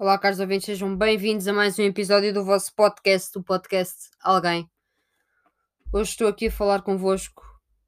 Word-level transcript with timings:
Olá, 0.00 0.16
caros 0.16 0.38
ouvintes, 0.38 0.66
sejam 0.66 0.96
bem-vindos 0.96 1.48
a 1.48 1.52
mais 1.52 1.76
um 1.76 1.82
episódio 1.82 2.32
do 2.32 2.44
vosso 2.44 2.72
podcast, 2.72 3.36
o 3.36 3.42
podcast 3.42 4.08
Alguém. 4.20 4.70
Hoje 5.92 6.10
estou 6.10 6.28
aqui 6.28 6.46
a 6.46 6.52
falar 6.52 6.82
convosco 6.82 7.42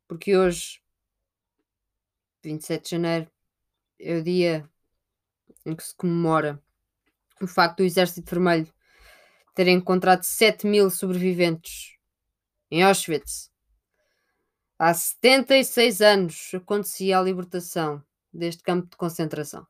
porque 0.08 0.36
hoje, 0.36 0.82
27 2.42 2.82
de 2.82 2.90
janeiro, 2.90 3.30
é 4.00 4.16
o 4.16 4.24
dia 4.24 4.68
em 5.64 5.76
que 5.76 5.84
se 5.84 5.94
comemora 5.94 6.60
o 7.40 7.46
facto 7.46 7.76
do 7.76 7.84
Exército 7.84 8.28
Vermelho 8.28 8.74
ter 9.54 9.68
encontrado 9.68 10.24
7 10.24 10.66
mil 10.66 10.90
sobreviventes 10.90 11.96
em 12.72 12.82
Auschwitz. 12.82 13.52
Há 14.76 14.92
76 14.92 16.00
anos 16.00 16.50
acontecia 16.54 17.20
a 17.20 17.22
libertação 17.22 18.04
deste 18.32 18.64
campo 18.64 18.88
de 18.90 18.96
concentração. 18.96 19.64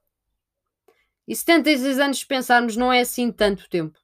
E 1.30 1.36
76 1.36 2.00
anos, 2.00 2.18
se 2.18 2.26
pensarmos, 2.26 2.76
não 2.76 2.92
é 2.92 3.02
assim 3.02 3.30
tanto 3.30 3.70
tempo. 3.70 3.96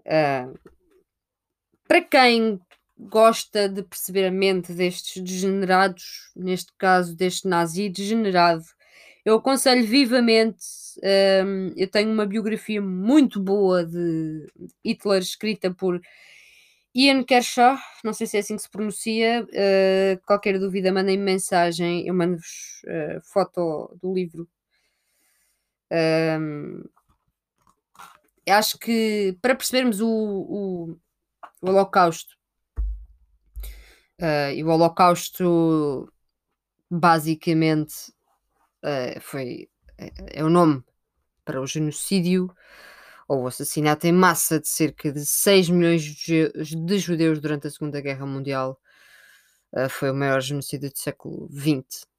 Uh, 0.00 0.58
para 1.86 2.02
quem 2.02 2.60
gosta 2.98 3.68
de 3.68 3.84
perceber 3.84 4.26
a 4.26 4.32
mente 4.32 4.72
destes 4.72 5.22
degenerados, 5.22 6.32
neste 6.34 6.72
caso 6.76 7.14
deste 7.14 7.46
nazi 7.46 7.88
degenerado, 7.88 8.64
eu 9.24 9.36
aconselho 9.36 9.86
vivamente. 9.86 10.66
Um, 11.04 11.72
eu 11.76 11.88
tenho 11.88 12.10
uma 12.10 12.26
biografia 12.26 12.82
muito 12.82 13.40
boa 13.40 13.84
de 13.84 14.48
Hitler 14.84 15.22
escrita 15.22 15.72
por 15.72 16.00
Ian 16.92 17.22
Kershaw, 17.22 17.78
não 18.02 18.12
sei 18.12 18.26
se 18.26 18.36
é 18.36 18.40
assim 18.40 18.56
que 18.56 18.62
se 18.62 18.70
pronuncia. 18.70 19.44
Uh, 19.44 20.20
qualquer 20.26 20.58
dúvida, 20.58 20.92
mandem 20.92 21.16
-me 21.16 21.22
mensagem, 21.22 22.08
eu 22.08 22.14
mando-vos 22.14 22.82
uh, 22.86 23.20
foto 23.22 23.96
do 24.02 24.12
livro 24.12 24.48
um, 25.92 26.84
acho 28.48 28.78
que 28.78 29.36
para 29.40 29.54
percebermos 29.54 30.00
o, 30.00 30.08
o, 30.08 30.96
o 31.60 31.68
Holocausto 31.68 32.36
uh, 34.20 34.52
e 34.54 34.62
o 34.62 34.68
Holocausto 34.68 36.12
basicamente 36.90 38.12
uh, 38.84 39.20
foi 39.20 39.68
é, 39.98 40.40
é 40.40 40.44
o 40.44 40.50
nome 40.50 40.82
para 41.44 41.60
o 41.60 41.66
genocídio 41.66 42.54
ou 43.28 43.42
o 43.42 43.46
assassinato 43.46 44.06
em 44.06 44.12
massa 44.12 44.58
de 44.58 44.68
cerca 44.68 45.12
de 45.12 45.24
6 45.24 45.70
milhões 45.70 46.02
de, 46.02 46.50
de 46.52 46.98
judeus 46.98 47.40
durante 47.40 47.66
a 47.66 47.70
Segunda 47.70 48.00
Guerra 48.00 48.26
Mundial. 48.26 48.80
Uh, 49.72 49.88
foi 49.88 50.10
o 50.10 50.14
maior 50.14 50.40
genocídio 50.40 50.90
do 50.90 50.98
século 50.98 51.48
XX 51.52 52.09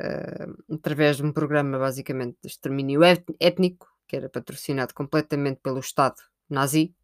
uh, 0.00 0.74
através 0.74 1.16
de 1.16 1.24
um 1.24 1.32
programa 1.32 1.78
basicamente 1.78 2.38
de 2.42 2.48
extermínio 2.48 3.00
étnico, 3.40 3.88
que 4.06 4.16
era 4.16 4.28
patrocinado 4.28 4.94
completamente 4.94 5.60
pelo 5.60 5.80
Estado 5.80 6.16
nazi, 6.48 6.94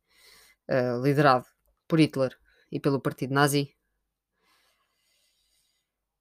uh, 0.69 1.03
liderado 1.03 1.47
por 1.89 2.01
Hitler 2.01 2.37
e 2.71 2.79
pelo 2.79 3.01
Partido 3.01 3.35
Nazi. 3.35 3.75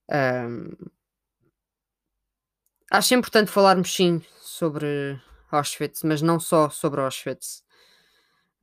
Um, 0.09 0.75
acho 2.89 3.13
importante 3.13 3.51
falarmos 3.51 3.93
sim 3.93 4.23
sobre 4.41 5.21
Auschwitz, 5.51 6.03
mas 6.03 6.21
não 6.21 6.39
só 6.39 6.69
sobre 6.69 7.01
Auschwitz. 7.01 7.63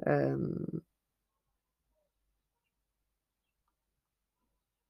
Um, 0.05 0.81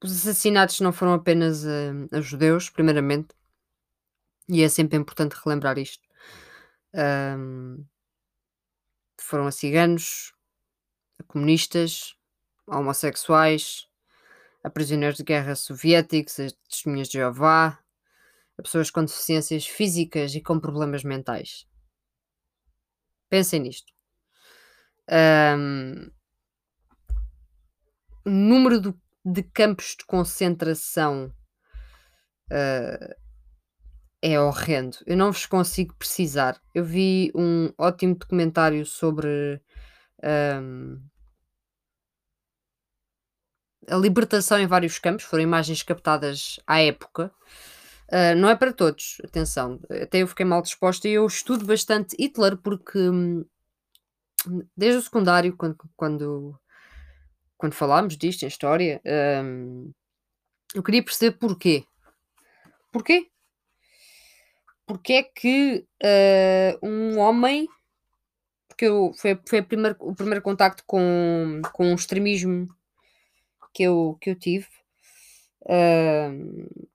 Os 0.03 0.13
assassinatos 0.13 0.81
não 0.81 0.93
foram 0.93 1.15
apenas 1.15 1.65
a, 1.67 2.17
a 2.19 2.21
judeus, 2.21 2.69
primeiramente, 2.69 3.35
e 4.49 4.63
é 4.63 4.69
sempre 4.69 4.97
importante 4.97 5.37
relembrar 5.45 5.79
isto. 5.79 6.07
Um, 6.95 7.85
foram 9.21 9.47
a 9.47 9.53
ciganos, 9.53 10.33
a 11.19 11.23
comunistas, 11.25 12.15
a 12.69 12.79
homossexuais, 12.79 13.89
a 14.63 14.71
prisioneiros 14.71 15.17
de 15.17 15.25
guerra 15.25 15.55
soviéticos, 15.55 16.39
a 16.39 16.51
testemunhas 16.69 17.09
de 17.09 17.19
Jeová, 17.19 17.79
a 18.59 18.63
pessoas 18.63 18.91
com 18.91 19.05
deficiências 19.05 19.67
físicas 19.67 20.35
e 20.35 20.41
com 20.41 20.61
problemas 20.61 21.03
mentais. 21.03 21.67
Pensem 23.29 23.61
nisto. 23.61 23.93
Um, 25.09 26.11
o 28.25 28.31
número 28.31 28.81
do 28.81 29.01
de 29.27 29.43
campos 29.43 29.97
de 29.99 30.07
concentração 30.07 31.33
uh, 32.53 33.15
é 34.23 34.41
horrendo. 34.41 34.99
Eu 35.05 35.17
não 35.17 35.33
vos 35.33 35.47
consigo 35.47 35.95
precisar. 35.97 36.61
Eu 36.73 36.85
vi 36.85 37.33
um 37.35 37.73
ótimo 37.77 38.15
documentário 38.15 38.87
sobre 38.87 39.61
um, 40.63 41.01
a 43.89 43.97
libertação 43.97 44.61
em 44.61 44.67
vários 44.67 44.99
campos. 45.01 45.25
Foram 45.25 45.43
imagens 45.43 45.83
captadas 45.83 46.61
à 46.65 46.81
época. 46.81 47.33
Uh, 48.09 48.37
não 48.37 48.49
é 48.49 48.55
para 48.55 48.73
todos, 48.73 49.21
atenção. 49.25 49.81
Até 49.91 50.23
eu 50.23 50.29
fiquei 50.29 50.47
mal 50.47 50.63
disposta 50.63 51.09
e 51.09 51.13
eu 51.13 51.27
estudo 51.27 51.67
bastante 51.67 52.17
Hitler 52.17 52.57
porque 52.57 52.97
hum, 52.97 53.45
desde 54.77 55.01
o 55.01 55.03
secundário, 55.03 55.57
quando, 55.57 55.77
quando 55.97 56.57
quando 57.57 57.75
falámos 57.75 58.17
disto 58.17 58.43
em 58.43 58.49
história, 58.49 59.01
hum, 59.45 59.93
eu 60.75 60.83
queria 60.83 61.03
perceber 61.03 61.39
porquê. 61.39 61.85
Porquê? 62.93 63.31
Porque 64.87 65.13
é 65.15 65.23
que 65.23 65.87
uh, 66.03 66.87
um 66.87 67.19
homem. 67.19 67.67
Porque 68.69 68.85
eu, 68.87 69.13
foi, 69.15 69.41
foi 69.49 69.61
o 69.61 70.15
primeiro 70.15 70.43
contacto 70.43 70.85
com, 70.87 71.63
com 71.73 71.93
o 71.93 71.95
extremismo 71.95 72.69
que 73.73 73.85
eu, 73.85 74.19
que 74.21 74.31
eu 74.31 74.35
tive. 74.39 74.69
Uh, 75.63 76.87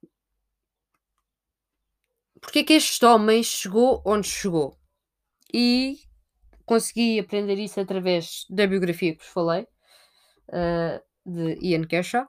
porque 2.40 2.60
é 2.60 2.64
que 2.64 2.72
este 2.72 3.04
homem 3.04 3.42
chegou 3.42 4.02
onde 4.06 4.28
chegou? 4.28 4.78
E 5.52 5.98
consegui 6.64 7.18
aprender 7.18 7.58
isso 7.58 7.80
através 7.80 8.46
da 8.48 8.66
biografia 8.66 9.14
que 9.14 9.22
vos 9.22 9.32
falei 9.32 9.66
uh, 10.52 11.02
de 11.24 11.58
Ian 11.60 11.84
Kershaw. 11.84 12.26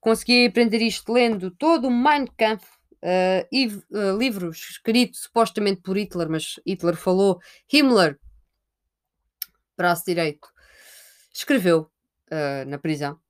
Consegui 0.00 0.46
aprender 0.46 0.82
isto 0.82 1.12
lendo 1.12 1.50
todo 1.50 1.88
o 1.88 1.90
Mein 1.90 2.26
Kampf, 2.26 2.66
uh, 3.02 3.46
e, 3.50 3.66
uh, 3.66 4.16
livros 4.18 4.58
escritos 4.70 5.22
supostamente 5.22 5.80
por 5.82 5.96
Hitler, 5.96 6.28
mas 6.28 6.60
Hitler 6.66 6.96
falou 6.96 7.40
Himmler, 7.72 8.18
braço 9.76 10.04
direito, 10.06 10.48
escreveu 11.32 11.90
na 12.66 12.78
prisão. 12.78 13.20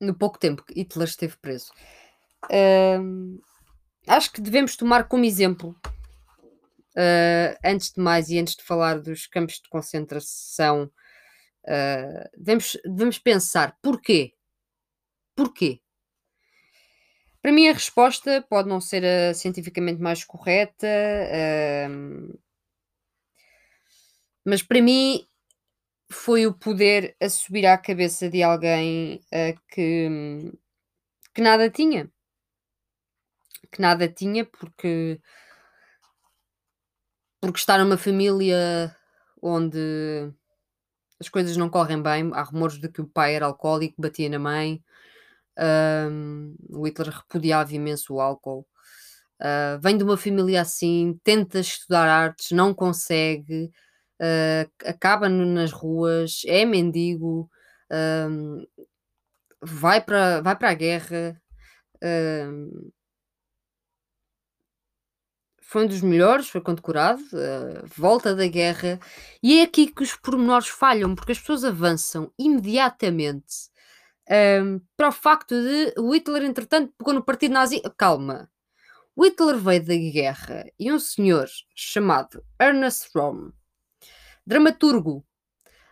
No 0.00 0.14
pouco 0.14 0.38
tempo 0.38 0.64
que 0.64 0.78
Hitler 0.78 1.08
esteve 1.08 1.36
preso. 1.38 1.72
acho 4.06 4.32
que 4.32 4.40
devemos 4.40 4.76
tomar 4.76 5.08
como 5.08 5.24
exemplo 5.24 5.74
Uh, 6.96 7.52
antes 7.62 7.92
de 7.92 8.00
mais 8.00 8.30
e 8.30 8.38
antes 8.38 8.56
de 8.56 8.62
falar 8.62 8.98
dos 8.98 9.26
campos 9.26 9.56
de 9.56 9.68
concentração 9.68 10.90
Devemos, 12.36 12.76
devemos 12.84 13.18
pensar 13.18 13.76
porquê? 13.82 14.34
Porquê? 15.34 15.80
Para 17.46 17.52
mim, 17.52 17.68
a 17.68 17.72
resposta 17.72 18.44
pode 18.50 18.68
não 18.68 18.80
ser 18.80 19.04
a 19.04 19.32
cientificamente 19.32 20.02
mais 20.02 20.24
correta, 20.24 20.84
uh, 20.84 22.38
mas 24.44 24.64
para 24.64 24.82
mim 24.82 25.24
foi 26.10 26.44
o 26.44 26.52
poder 26.52 27.16
a 27.20 27.28
subir 27.28 27.64
à 27.66 27.78
cabeça 27.78 28.28
de 28.28 28.42
alguém 28.42 29.20
uh, 29.26 29.60
que, 29.68 30.52
que 31.32 31.40
nada 31.40 31.70
tinha. 31.70 32.10
Que 33.70 33.80
nada 33.80 34.08
tinha 34.08 34.44
porque, 34.44 35.20
porque 37.40 37.60
está 37.60 37.78
numa 37.78 37.96
família 37.96 38.92
onde 39.40 40.32
as 41.20 41.28
coisas 41.28 41.56
não 41.56 41.68
correm 41.68 42.02
bem. 42.02 42.30
Há 42.32 42.42
rumores 42.42 42.78
de 42.78 42.88
que 42.88 43.00
o 43.00 43.06
pai 43.06 43.34
era 43.34 43.46
alcoólico, 43.46 44.00
batia 44.00 44.28
na 44.28 44.38
mãe. 44.38 44.82
O 46.70 46.86
Hitler 46.86 47.10
repudiava 47.10 47.74
imenso 47.74 48.14
o 48.14 48.20
álcool. 48.20 48.66
Uh, 49.40 49.78
vem 49.82 49.98
de 49.98 50.04
uma 50.04 50.16
família 50.16 50.62
assim, 50.62 51.20
tenta 51.22 51.60
estudar 51.60 52.08
artes, 52.08 52.52
não 52.52 52.72
consegue, 52.72 53.70
uh, 54.18 54.88
acaba 54.88 55.28
nas 55.28 55.72
ruas, 55.72 56.40
é 56.46 56.64
mendigo, 56.64 57.50
vai 59.60 60.00
para 60.00 60.40
vai 60.40 60.56
a 60.58 60.74
guerra. 60.74 61.40
Foi 65.66 65.84
um 65.84 65.88
dos 65.88 66.00
melhores, 66.00 66.48
foi 66.48 66.60
condecorado, 66.60 67.20
uh, 67.32 67.84
volta 67.96 68.34
da 68.36 68.46
guerra, 68.46 69.00
e 69.42 69.58
é 69.58 69.62
aqui 69.64 69.88
que 69.88 70.02
os 70.02 70.14
pormenores 70.14 70.68
falham, 70.68 71.14
porque 71.14 71.32
as 71.32 71.40
pessoas 71.40 71.64
avançam 71.64 72.32
imediatamente 72.38 73.68
um, 74.28 74.34
ehm, 74.34 74.80
para 74.96 75.08
o 75.08 75.12
facto 75.12 75.54
de 75.54 75.94
o 75.98 76.14
Hitler, 76.14 76.44
entretanto, 76.44 76.92
pegou 76.96 77.12
no 77.14 77.22
partido 77.22 77.52
nazi. 77.52 77.82
Calma. 77.96 78.48
O 79.16 79.24
Hitler 79.24 79.56
veio 79.58 79.84
da 79.84 79.96
guerra 79.96 80.66
e 80.78 80.92
um 80.92 80.98
senhor 80.98 81.48
chamado 81.74 82.44
Ernest 82.60 83.08
Röhm, 83.14 83.50
dramaturgo, 84.46 85.24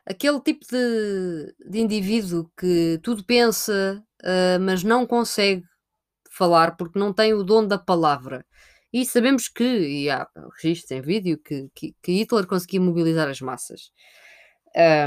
aquele 0.07 0.41
tipo 0.41 0.67
de, 0.71 1.55
de 1.69 1.81
indivíduo 1.81 2.51
que 2.57 3.01
tudo 3.03 3.25
pensa, 3.25 4.05
uh, 4.23 4.61
mas 4.61 4.85
não 4.85 5.07
consegue 5.07 5.65
falar 6.31 6.77
porque 6.77 6.99
não 6.99 7.13
tem 7.13 7.35
o 7.35 7.43
dom 7.43 7.67
da 7.67 7.79
palavra. 7.79 8.45
E 8.95 9.05
sabemos 9.05 9.49
que, 9.49 9.65
e 9.65 10.09
há 10.09 10.25
registros 10.63 10.93
em 10.93 11.01
vídeo, 11.01 11.37
que, 11.37 11.69
que, 11.75 11.97
que 12.01 12.13
Hitler 12.13 12.47
conseguia 12.47 12.81
mobilizar 12.81 13.29
as 13.29 13.41
massas. 13.41 13.91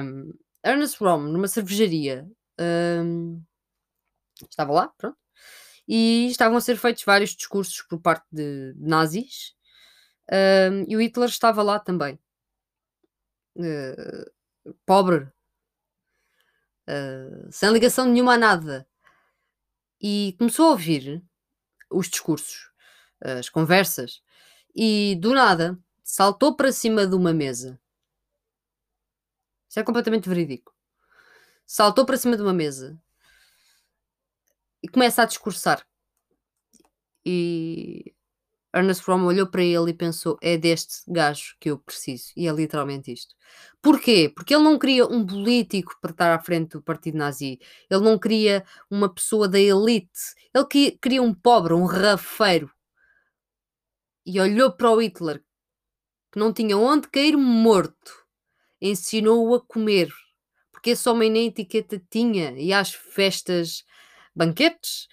Um, 0.04 0.34
Ernest 0.62 1.02
Röhm, 1.02 1.32
numa 1.32 1.48
cervejaria, 1.48 2.30
um, 2.60 3.42
estava 4.50 4.74
lá, 4.74 4.90
pronto, 4.98 5.18
e 5.88 6.28
estavam 6.30 6.58
a 6.58 6.62
ser 6.62 6.76
feitos 6.76 7.06
vários 7.06 7.30
discursos 7.30 7.82
por 7.84 8.02
parte 8.02 8.26
de 8.30 8.74
nazis, 8.76 9.56
um, 10.30 10.84
e 10.86 10.98
o 10.98 11.02
Hitler 11.02 11.30
estava 11.30 11.64
lá 11.64 11.80
também. 11.80 12.20
Uh, 13.56 14.30
pobre, 14.86 15.30
uh, 16.90 17.50
sem 17.50 17.72
ligação 17.72 18.06
nenhuma 18.06 18.34
a 18.34 18.38
nada. 18.38 18.86
E 20.02 20.36
começou 20.38 20.68
a 20.68 20.72
ouvir 20.72 21.24
os 21.90 22.10
discursos, 22.10 22.70
as 23.22 23.50
conversas, 23.50 24.22
e 24.76 25.16
do 25.20 25.34
nada 25.34 25.78
saltou 26.04 26.56
para 26.56 26.72
cima 26.72 27.06
de 27.06 27.16
uma 27.16 27.34
mesa. 27.34 27.80
Isso 29.70 29.80
é 29.80 29.84
completamente 29.84 30.30
verídico. 30.30 30.74
Saltou 31.66 32.06
para 32.06 32.18
cima 32.18 32.38
de 32.38 32.42
uma 32.42 32.54
mesa 32.54 32.98
e 34.82 34.88
começa 34.88 35.24
a 35.24 35.26
discursar. 35.26 35.86
E 37.26 38.14
Ernest 38.74 39.04
Röhm 39.06 39.26
olhou 39.26 39.48
para 39.48 39.64
ele 39.64 39.92
e 39.92 39.94
pensou: 39.94 40.38
é 40.42 40.58
deste 40.58 41.02
gajo 41.08 41.56
que 41.60 41.70
eu 41.70 41.78
preciso. 41.78 42.32
E 42.38 42.48
é 42.48 42.52
literalmente 42.52 43.12
isto. 43.12 43.36
Porquê? 43.82 44.32
Porque 44.34 44.56
ele 44.56 44.64
não 44.64 44.80
queria 44.80 45.06
um 45.06 45.26
político 45.26 45.98
para 46.02 46.12
estar 46.12 46.34
à 46.34 46.40
frente 46.40 46.72
do 46.72 46.82
partido 46.82 47.18
nazi. 47.18 47.60
Ele 47.90 48.04
não 48.04 48.18
queria 48.18 48.64
uma 48.90 49.14
pessoa 49.14 49.48
da 49.48 49.60
elite. 49.60 50.20
Ele 50.54 50.98
queria 51.02 51.22
um 51.22 51.34
pobre, 51.34 51.74
um 51.74 51.86
rafeiro. 51.86 52.72
E 54.28 54.42
olhou 54.42 54.74
para 54.74 54.92
o 54.92 55.02
Hitler, 55.02 55.42
que 56.34 56.38
não 56.38 56.52
tinha 56.52 56.78
onde 56.78 57.08
cair 57.08 57.38
morto. 57.38 58.12
Ensinou-o 58.82 59.56
a 59.56 59.66
comer. 59.66 60.10
Porque 60.70 60.90
esse 60.90 61.08
homem 61.08 61.32
nem 61.32 61.48
etiqueta 61.48 62.04
tinha. 62.12 62.52
E 62.60 62.74
às 62.74 62.94
festas, 62.94 63.86
banquetes, 64.36 65.08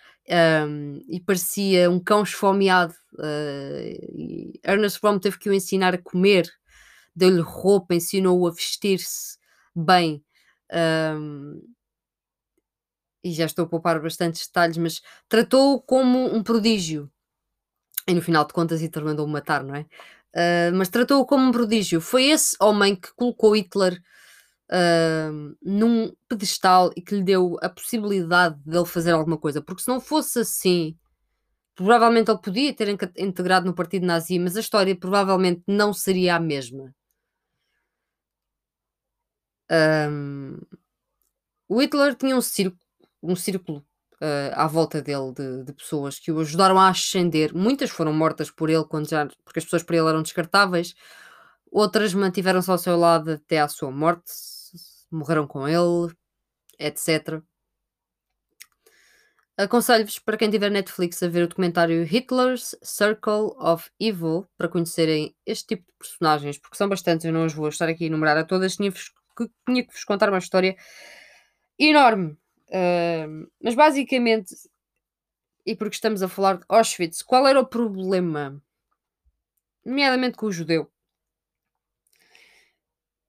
um, 0.68 1.00
e 1.08 1.20
parecia 1.20 1.88
um 1.88 2.00
cão 2.00 2.24
esfomeado. 2.24 2.92
Uh, 3.14 4.52
Ernest 4.64 4.98
Röhm 5.00 5.20
teve 5.20 5.38
que 5.38 5.48
o 5.48 5.54
ensinar 5.54 5.94
a 5.94 6.02
comer, 6.02 6.50
deu-lhe 7.14 7.40
roupa, 7.40 7.94
ensinou-o 7.94 8.48
a 8.48 8.50
vestir-se 8.50 9.38
bem. 9.76 10.24
Um, 10.72 11.62
e 13.22 13.32
já 13.32 13.46
estou 13.46 13.64
a 13.64 13.68
poupar 13.68 14.02
bastantes 14.02 14.46
detalhes, 14.46 14.76
mas 14.76 15.00
tratou-o 15.28 15.80
como 15.80 16.34
um 16.34 16.42
prodígio. 16.42 17.10
E 18.06 18.14
no 18.14 18.22
final 18.22 18.46
de 18.46 18.52
contas, 18.52 18.80
Hitler 18.80 19.04
mandou-o 19.04 19.28
matar, 19.28 19.64
não 19.64 19.74
é? 19.74 19.86
Uh, 20.34 20.74
mas 20.74 20.88
tratou-o 20.88 21.24
como 21.24 21.48
um 21.48 21.52
prodígio. 21.52 22.00
Foi 22.00 22.24
esse 22.24 22.56
homem 22.60 22.96
que 22.96 23.12
colocou 23.14 23.56
Hitler 23.56 24.00
uh, 24.70 25.56
num 25.62 26.14
pedestal 26.28 26.90
e 26.96 27.02
que 27.02 27.14
lhe 27.14 27.22
deu 27.22 27.56
a 27.62 27.68
possibilidade 27.68 28.58
de 28.64 28.76
ele 28.76 28.86
fazer 28.86 29.12
alguma 29.12 29.38
coisa. 29.38 29.62
Porque 29.62 29.82
se 29.82 29.88
não 29.88 30.00
fosse 30.00 30.40
assim, 30.40 30.96
provavelmente 31.74 32.30
ele 32.30 32.40
podia 32.40 32.74
ter 32.74 32.88
integrado 33.18 33.66
no 33.66 33.74
partido 33.74 34.06
nazi, 34.06 34.38
mas 34.38 34.56
a 34.56 34.60
história 34.60 34.96
provavelmente 34.96 35.62
não 35.66 35.92
seria 35.92 36.36
a 36.36 36.40
mesma. 36.40 36.94
Um, 39.70 40.58
o 41.68 41.80
Hitler 41.80 42.14
tinha 42.14 42.36
um 42.36 42.40
círculo, 42.42 42.80
um 43.22 43.34
círculo 43.34 43.84
uh, 44.24 44.54
à 44.54 44.66
volta 44.66 45.02
dele 45.02 45.32
de, 45.32 45.64
de, 45.64 45.72
pessoas 45.72 46.18
que 46.18 46.32
o 46.32 46.40
ajudaram 46.40 46.78
a 46.78 46.88
ascender. 46.88 47.54
Muitas 47.54 47.90
foram 47.90 48.12
mortas 48.12 48.50
por 48.50 48.70
ele 48.70 48.84
quando 48.84 49.08
já, 49.08 49.26
porque 49.44 49.58
as 49.58 49.64
pessoas 49.64 49.82
para 49.82 49.96
ele 49.96 50.08
eram 50.08 50.22
descartáveis. 50.22 50.94
Outras 51.70 52.14
mantiveram-se 52.14 52.70
ao 52.70 52.78
seu 52.78 52.96
lado 52.96 53.32
até 53.32 53.60
à 53.60 53.68
sua 53.68 53.90
morte, 53.90 54.32
morreram 55.10 55.46
com 55.46 55.68
ele, 55.68 56.14
etc. 56.78 57.42
Aconselho-vos, 59.56 60.18
para 60.18 60.36
quem 60.36 60.50
tiver 60.50 60.70
Netflix, 60.70 61.22
a 61.22 61.28
ver 61.28 61.44
o 61.44 61.48
documentário 61.48 62.02
Hitler's 62.02 62.74
Circle 62.82 63.54
of 63.58 63.88
Evil 64.00 64.48
para 64.56 64.68
conhecerem 64.68 65.36
este 65.46 65.76
tipo 65.76 65.84
de 65.86 65.98
personagens, 65.98 66.58
porque 66.58 66.76
são 66.76 66.88
bastantes, 66.88 67.24
eu 67.24 67.32
não 67.32 67.46
os 67.46 67.54
vou 67.54 67.68
estar 67.68 67.88
aqui 67.88 68.04
a 68.04 68.06
enumerar 68.08 68.36
a 68.36 68.44
todas, 68.44 68.76
que, 68.76 69.50
tinha 69.64 69.86
que 69.86 69.92
vos 69.92 70.04
contar 70.04 70.28
uma 70.28 70.38
história 70.38 70.76
enorme. 71.78 72.36
Mas 73.60 73.74
basicamente, 73.74 74.54
e 75.66 75.74
porque 75.74 75.94
estamos 75.94 76.22
a 76.22 76.28
falar 76.28 76.58
de 76.58 76.64
Auschwitz, 76.68 77.22
qual 77.22 77.46
era 77.46 77.60
o 77.60 77.66
problema? 77.66 78.62
Nomeadamente 79.84 80.36
com 80.36 80.46
o 80.46 80.52
judeu. 80.52 80.90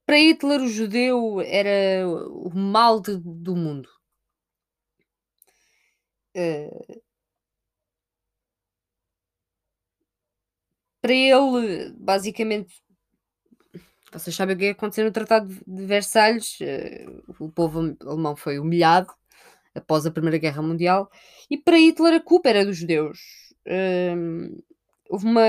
Para 0.04 0.18
Hitler, 0.18 0.60
o 0.60 0.68
judeu 0.68 1.40
era 1.40 2.06
o 2.08 2.50
mal 2.54 3.00
de, 3.00 3.16
do 3.16 3.56
mundo. 3.56 3.88
Uh, 6.36 7.02
para 11.00 11.12
ele, 11.12 11.92
basicamente, 11.98 12.82
vocês 14.12 14.36
sabem 14.36 14.54
o 14.54 14.58
que 14.58 14.68
aconteceu 14.68 15.04
no 15.04 15.10
Tratado 15.10 15.48
de 15.48 15.86
Versalhes. 15.86 16.58
Uh, 16.60 17.44
o 17.44 17.50
povo 17.50 17.96
alemão 18.00 18.36
foi 18.36 18.58
humilhado 18.58 19.12
após 19.76 20.06
a 20.06 20.10
Primeira 20.10 20.38
Guerra 20.38 20.62
Mundial 20.62 21.10
e 21.50 21.56
para 21.56 21.78
Hitler 21.78 22.14
a 22.14 22.20
culpa 22.20 22.48
era 22.48 22.64
dos 22.64 22.76
judeus. 22.76 23.18
Uh, 23.66 24.62
houve 25.08 25.26
uma 25.26 25.42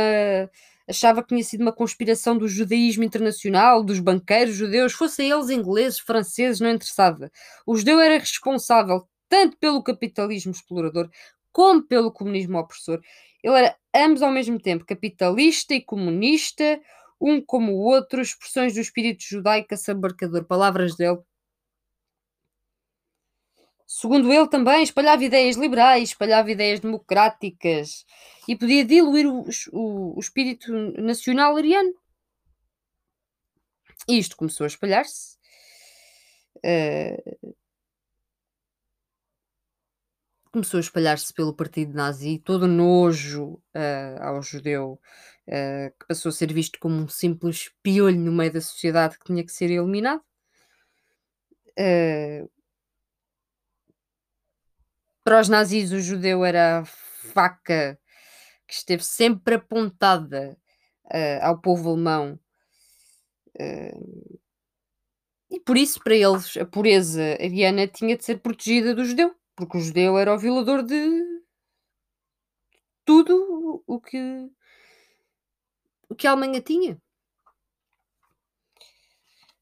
achava 0.87 1.21
que 1.21 1.29
tinha 1.29 1.43
sido 1.43 1.61
uma 1.61 1.73
conspiração 1.73 2.37
do 2.37 2.47
judaísmo 2.47 3.03
internacional, 3.03 3.83
dos 3.83 3.99
banqueiros 3.99 4.55
judeus, 4.55 4.93
fossem 4.93 5.29
eles 5.29 5.49
ingleses, 5.49 5.99
franceses, 5.99 6.61
não 6.61 6.71
interessava. 6.71 7.29
O 7.65 7.75
judeu 7.75 7.99
era 7.99 8.17
responsável 8.17 9.05
tanto 9.27 9.57
pelo 9.57 9.83
capitalismo 9.83 10.53
explorador 10.53 11.09
como 11.51 11.83
pelo 11.83 12.11
comunismo 12.11 12.57
opressor. 12.57 13.01
Ele 13.43 13.55
era 13.55 13.75
ambos 13.93 14.21
ao 14.21 14.31
mesmo 14.31 14.59
tempo 14.59 14.85
capitalista 14.85 15.73
e 15.73 15.81
comunista, 15.81 16.79
um 17.19 17.41
como 17.41 17.73
o 17.73 17.79
outro, 17.79 18.21
expressões 18.21 18.73
do 18.73 18.79
espírito 18.79 19.23
judaico 19.23 19.73
assabarcador, 19.73 20.45
palavras 20.45 20.95
dele. 20.95 21.19
Segundo 23.87 24.33
ele, 24.33 24.49
também 24.49 24.83
espalhava 24.83 25.23
ideias 25.23 25.55
liberais, 25.55 26.09
espalhava 26.09 26.51
ideias 26.51 26.81
democráticas 26.81 28.05
e 28.45 28.53
podia 28.53 28.83
diluir 28.83 29.25
o, 29.25 29.45
o, 29.71 30.17
o 30.17 30.19
espírito 30.19 30.73
nacional 31.01 31.55
ariano. 31.55 31.93
E 34.05 34.19
isto 34.19 34.35
começou 34.35 34.65
a 34.65 34.67
espalhar-se. 34.67 35.37
Uh, 36.57 37.55
começou 40.51 40.79
a 40.79 40.81
espalhar-se 40.81 41.33
pelo 41.33 41.53
partido 41.53 41.93
nazi, 41.93 42.39
todo 42.39 42.67
nojo 42.67 43.53
uh, 43.73 44.21
ao 44.21 44.41
judeu, 44.41 44.99
uh, 45.47 45.97
que 45.97 46.07
passou 46.07 46.29
a 46.29 46.33
ser 46.33 46.51
visto 46.51 46.77
como 46.77 46.95
um 46.95 47.07
simples 47.07 47.71
piolho 47.81 48.19
no 48.19 48.33
meio 48.33 48.51
da 48.51 48.59
sociedade 48.59 49.17
que 49.17 49.25
tinha 49.25 49.45
que 49.45 49.51
ser 49.51 49.71
eliminado. 49.71 50.21
Para 55.27 55.41
os 55.41 55.49
nazis, 55.49 55.91
o 55.91 55.99
judeu 55.99 56.45
era 56.45 56.79
a 56.79 56.85
faca 56.85 57.99
que 58.65 58.73
esteve 58.73 59.03
sempre 59.03 59.55
apontada 59.55 60.57
uh, 61.03 61.43
ao 61.45 61.59
povo 61.59 61.89
alemão. 61.89 62.39
Uh, 63.59 64.39
e 65.51 65.59
por 65.59 65.75
isso, 65.75 66.01
para 66.01 66.15
eles, 66.15 66.55
a 66.55 66.65
pureza 66.65 67.21
ariana 67.41 67.85
tinha 67.89 68.15
de 68.15 68.23
ser 68.23 68.39
protegida 68.39 68.95
do 68.95 69.03
judeu, 69.03 69.35
porque 69.53 69.77
o 69.77 69.81
judeu 69.81 70.17
era 70.17 70.33
o 70.33 70.39
violador 70.39 70.81
de 70.81 70.95
tudo 73.03 73.83
o 73.85 73.99
que, 73.99 74.49
o 76.07 76.15
que 76.15 76.25
a 76.25 76.31
Alemanha 76.31 76.61
tinha. 76.61 76.93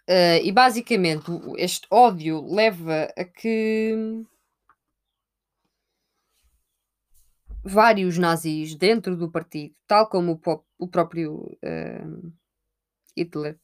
Uh, 0.07 0.37
e 0.43 0.51
basicamente, 0.51 1.25
este 1.57 1.87
ódio 1.89 2.45
leva 2.53 3.11
a 3.17 3.23
que 3.23 4.23
vários 7.65 8.17
nazis 8.19 8.75
dentro 8.75 9.17
do 9.17 9.31
partido, 9.31 9.75
tal 9.87 10.07
como 10.07 10.39
o, 10.45 10.63
o 10.77 10.87
próprio 10.87 11.57
uh, 11.63 12.33
Hitler, 13.17 13.59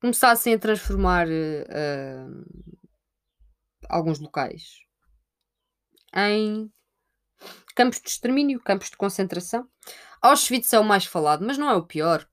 começassem 0.00 0.54
a 0.54 0.58
transformar 0.58 1.28
uh, 1.28 2.44
alguns 3.88 4.18
locais 4.18 4.80
em 6.12 6.70
campos 7.76 8.00
de 8.00 8.08
extermínio, 8.08 8.60
campos 8.60 8.90
de 8.90 8.96
concentração. 8.96 9.68
Auschwitz 10.20 10.72
é 10.72 10.80
o 10.80 10.84
mais 10.84 11.04
falado, 11.04 11.44
mas 11.44 11.56
não 11.56 11.70
é 11.70 11.76
o 11.76 11.86
pior. 11.86 12.28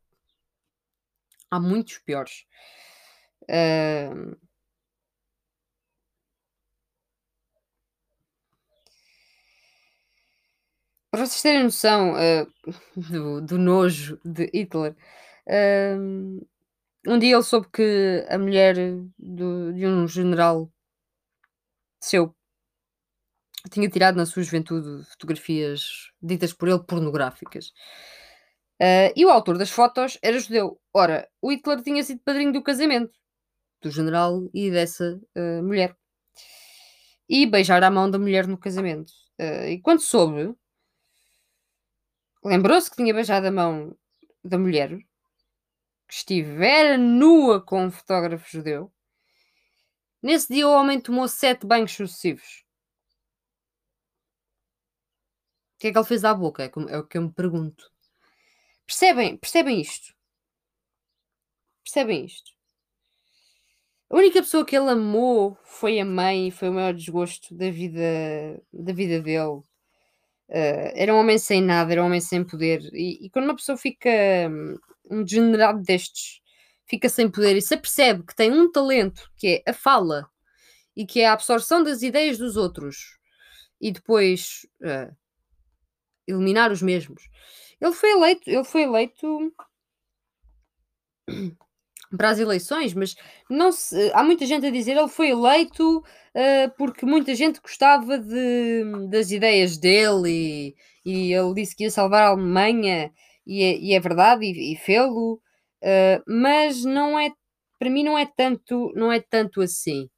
Há 1.49 1.59
muitos 1.59 1.99
piores. 1.99 2.45
Uh... 3.43 4.35
Para 11.11 11.25
vocês 11.25 11.41
terem 11.41 11.63
noção 11.63 12.13
uh, 12.13 12.71
do, 12.95 13.41
do, 13.41 13.57
nojo 13.57 14.17
de 14.23 14.49
Hitler, 14.53 14.95
uh, 15.45 16.47
um 17.05 17.19
dia 17.19 17.35
ele 17.35 17.43
soube 17.43 17.67
que 17.71 18.25
a 18.29 18.37
mulher 18.37 18.75
do, 19.19 19.73
de 19.73 19.85
um 19.85 20.07
general 20.07 20.71
seu 22.01 22.33
tinha 23.69 23.89
tirado 23.89 24.15
na 24.15 24.25
sua 24.25 24.41
juventude 24.41 25.05
fotografias 25.09 26.11
ditas 26.21 26.53
por 26.53 26.69
ele 26.69 26.83
pornográficas. 26.83 27.73
Uh, 28.81 29.13
e 29.15 29.25
o 29.25 29.29
autor 29.29 29.57
das 29.57 29.69
fotos 29.69 30.17
era 30.23 30.39
judeu. 30.39 30.79
Ora, 30.93 31.27
o 31.41 31.51
Hitler 31.51 31.83
tinha 31.83 32.03
sido 32.03 32.21
padrinho 32.23 32.53
do 32.53 32.63
casamento 32.63 33.11
do 33.81 33.91
general 33.91 34.49
e 34.53 34.71
dessa 34.71 35.19
uh, 35.37 35.63
mulher. 35.63 35.95
E 37.29 37.45
beijar 37.45 37.83
a 37.83 37.91
mão 37.91 38.09
da 38.09 38.17
mulher 38.17 38.47
no 38.47 38.57
casamento. 38.57 39.11
Uh, 39.39 39.67
e 39.67 39.81
quando 39.81 40.01
soube, 40.01 40.55
lembrou-se 42.43 42.89
que 42.89 42.97
tinha 42.97 43.13
beijado 43.13 43.47
a 43.47 43.51
mão 43.51 43.95
da 44.43 44.57
mulher, 44.57 44.89
que 46.07 46.13
estivera 46.13 46.97
nua 46.97 47.61
com 47.61 47.85
um 47.85 47.91
fotógrafo 47.91 48.49
judeu. 48.49 48.91
Nesse 50.21 50.53
dia 50.53 50.67
o 50.67 50.71
homem 50.71 50.99
tomou 50.99 51.27
sete 51.27 51.65
banhos 51.65 51.93
sucessivos. 51.93 52.63
O 55.75 55.79
que 55.79 55.87
é 55.87 55.91
que 55.91 55.97
ele 55.97 56.05
fez 56.05 56.23
à 56.23 56.33
boca? 56.33 56.63
É, 56.63 56.71
é 56.89 56.97
o 56.97 57.07
que 57.07 57.17
eu 57.17 57.23
me 57.23 57.31
pergunto. 57.31 57.91
Percebem? 58.85 59.37
Percebem 59.37 59.81
isto? 59.81 60.13
Percebem 61.83 62.25
isto? 62.25 62.51
A 64.09 64.17
única 64.17 64.41
pessoa 64.41 64.65
que 64.65 64.75
ele 64.75 64.89
amou 64.89 65.57
foi 65.63 65.99
a 65.99 66.05
mãe 66.05 66.51
foi 66.51 66.69
o 66.69 66.73
maior 66.73 66.93
desgosto 66.93 67.55
da 67.55 67.71
vida, 67.71 68.61
da 68.71 68.91
vida 68.91 69.21
dele. 69.21 69.63
Uh, 70.51 70.91
era 70.95 71.13
um 71.15 71.17
homem 71.17 71.37
sem 71.37 71.61
nada, 71.61 71.93
era 71.93 72.03
um 72.03 72.07
homem 72.07 72.19
sem 72.19 72.43
poder. 72.43 72.81
E, 72.93 73.25
e 73.25 73.29
quando 73.29 73.45
uma 73.45 73.55
pessoa 73.55 73.77
fica 73.77 74.09
hum, 74.49 74.77
um 75.09 75.23
degenerado 75.23 75.81
destes, 75.81 76.41
fica 76.85 77.07
sem 77.07 77.31
poder 77.31 77.55
e 77.55 77.61
se 77.61 77.73
apercebe 77.73 78.25
que 78.25 78.35
tem 78.35 78.51
um 78.51 78.69
talento 78.69 79.31
que 79.37 79.63
é 79.65 79.71
a 79.71 79.73
fala 79.73 80.29
e 80.93 81.05
que 81.05 81.21
é 81.21 81.27
a 81.27 81.33
absorção 81.33 81.81
das 81.81 82.01
ideias 82.01 82.37
dos 82.37 82.57
outros 82.57 83.17
e 83.79 83.93
depois 83.93 84.67
uh, 84.81 85.15
eliminar 86.27 86.69
os 86.69 86.81
mesmos. 86.81 87.29
Ele 87.79 87.93
foi 87.93 88.11
eleito, 88.11 88.49
ele 88.49 88.63
foi 88.65 88.81
eleito 88.83 89.53
para 92.17 92.29
as 92.29 92.39
eleições, 92.39 92.93
mas 92.93 93.15
não 93.49 93.71
se, 93.71 94.11
há 94.13 94.23
muita 94.23 94.45
gente 94.45 94.65
a 94.65 94.71
dizer 94.71 94.97
ele 94.97 95.07
foi 95.07 95.29
eleito 95.29 95.99
uh, 95.99 96.71
porque 96.77 97.05
muita 97.05 97.33
gente 97.35 97.61
gostava 97.61 98.17
de, 98.17 98.83
das 99.09 99.31
ideias 99.31 99.77
dele 99.77 100.75
e, 101.05 101.29
e, 101.29 101.33
ele 101.33 101.53
disse 101.53 101.75
que 101.75 101.83
ia 101.83 101.91
salvar 101.91 102.23
a 102.23 102.27
Alemanha 102.29 103.11
e 103.45 103.63
é, 103.63 103.77
e 103.77 103.93
é 103.93 103.99
verdade 103.99 104.45
e, 104.45 104.73
e 104.73 104.75
fê-lo, 104.75 105.33
uh, 105.35 106.23
mas 106.27 106.83
não 106.83 107.17
é 107.17 107.31
para 107.79 107.89
mim 107.89 108.03
não 108.03 108.17
é 108.17 108.25
tanto 108.25 108.91
não 108.95 109.11
é 109.11 109.19
tanto 109.19 109.61
assim. 109.61 110.09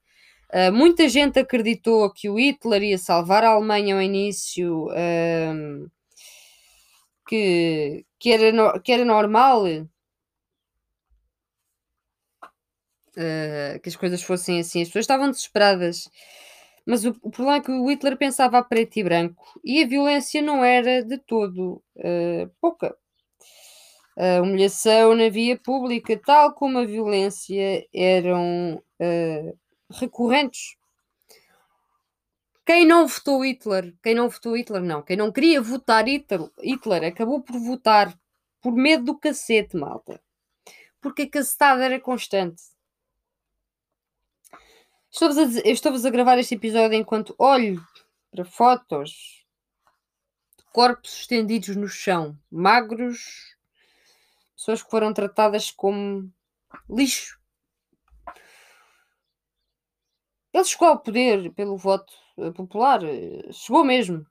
Uh, 0.53 0.71
muita 0.71 1.09
gente 1.09 1.39
acreditou 1.39 2.11
que 2.11 2.29
o 2.29 2.37
Hitler 2.37 2.83
ia 2.83 2.97
salvar 2.97 3.43
a 3.43 3.49
Alemanha 3.49 3.95
ao 3.95 4.01
início, 4.01 4.87
que, 7.27 8.05
que, 8.19 8.31
era 8.31 8.51
no, 8.51 8.79
que 8.81 8.91
era 8.91 9.03
normal 9.03 9.65
uh, 13.17 13.79
que 13.79 13.89
as 13.89 13.95
coisas 13.95 14.21
fossem 14.21 14.59
assim. 14.59 14.81
As 14.81 14.87
pessoas 14.87 15.03
estavam 15.03 15.29
desesperadas. 15.29 16.09
Mas 16.85 17.05
o, 17.05 17.15
o, 17.21 17.31
problema 17.31 17.57
é 17.57 17.61
que 17.61 17.71
o 17.71 17.89
Hitler 17.89 18.17
pensava 18.17 18.57
a 18.57 18.63
preto 18.63 18.97
e 18.97 19.03
branco 19.03 19.59
e 19.63 19.81
a 19.81 19.87
violência 19.87 20.41
não 20.41 20.63
era 20.63 21.03
de 21.03 21.17
todo 21.17 21.81
uh, 21.95 22.49
pouca. 22.59 22.95
A 24.15 24.41
humilhação 24.41 25.15
na 25.15 25.29
via 25.29 25.57
pública, 25.57 26.19
tal 26.23 26.53
como 26.53 26.77
a 26.77 26.85
violência, 26.85 27.87
eram 27.93 28.75
uh, 28.99 29.57
recorrentes. 29.89 30.75
Quem 32.65 32.85
não 32.85 33.07
votou 33.07 33.43
Hitler, 33.43 33.93
quem 34.01 34.15
não 34.15 34.29
votou 34.29 34.55
Hitler, 34.55 34.81
não, 34.81 35.01
quem 35.01 35.17
não 35.17 35.31
queria 35.31 35.61
votar 35.61 36.07
Hitler, 36.07 36.49
Hitler 36.61 37.03
acabou 37.05 37.41
por 37.41 37.59
votar 37.59 38.17
por 38.61 38.73
medo 38.73 39.03
do 39.03 39.19
cacete, 39.19 39.75
malta. 39.75 40.21
Porque 41.01 41.23
a 41.23 41.29
cacetada 41.29 41.83
era 41.83 41.99
constante. 41.99 42.63
Estou-vos 45.13 45.37
a, 45.37 45.69
estou 45.69 45.93
a 45.93 46.09
gravar 46.09 46.39
este 46.39 46.55
episódio 46.55 46.97
enquanto 46.97 47.35
olho 47.37 47.87
para 48.31 48.43
fotos 48.43 49.45
de 50.57 50.63
corpos 50.71 51.19
estendidos 51.19 51.75
no 51.75 51.87
chão, 51.87 52.35
magros, 52.49 53.55
pessoas 54.55 54.81
que 54.81 54.89
foram 54.89 55.13
tratadas 55.13 55.69
como 55.69 56.33
lixo. 56.89 57.39
Ele 60.51 60.65
chegou 60.65 60.87
ao 60.87 60.99
poder 60.99 61.53
pelo 61.53 61.77
voto 61.77 62.11
eh, 62.39 62.49
popular, 62.49 63.03
eh, 63.03 63.51
chegou 63.51 63.83
mesmo. 63.83 64.25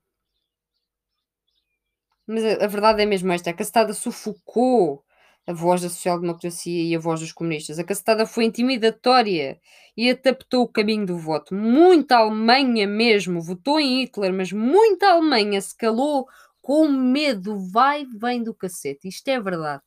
Mas 2.27 2.45
a, 2.45 2.65
a 2.65 2.67
verdade 2.67 3.03
é 3.03 3.07
mesmo 3.07 3.31
esta: 3.31 3.51
a 3.51 3.55
cacetada 3.55 3.95
sufocou 3.95 5.05
a 5.47 5.53
voz 5.53 5.83
da 5.83 5.89
social-democracia 5.89 6.83
e 6.83 6.95
a 6.95 6.99
voz 6.99 7.21
dos 7.21 7.33
comunistas. 7.33 7.79
A 7.79 7.85
cacetada 7.85 8.27
foi 8.27 8.45
intimidatória 8.45 9.61
e 9.97 10.11
adaptou 10.11 10.63
o 10.63 10.69
caminho 10.69 11.07
do 11.07 11.19
voto. 11.19 11.55
Muita 11.55 12.17
Alemanha 12.17 12.87
mesmo 12.87 13.41
votou 13.41 13.81
em 13.81 14.03
Hitler, 14.03 14.33
mas 14.33 14.53
muita 14.53 15.11
Alemanha 15.11 15.61
se 15.61 15.77
calou 15.77 16.29
com 16.61 16.89
medo. 16.89 17.59
Vai, 17.71 18.07
vem 18.07 18.43
do 18.43 18.55
cacete. 18.55 19.09
Isto 19.09 19.29
é 19.29 19.41
verdade. 19.41 19.83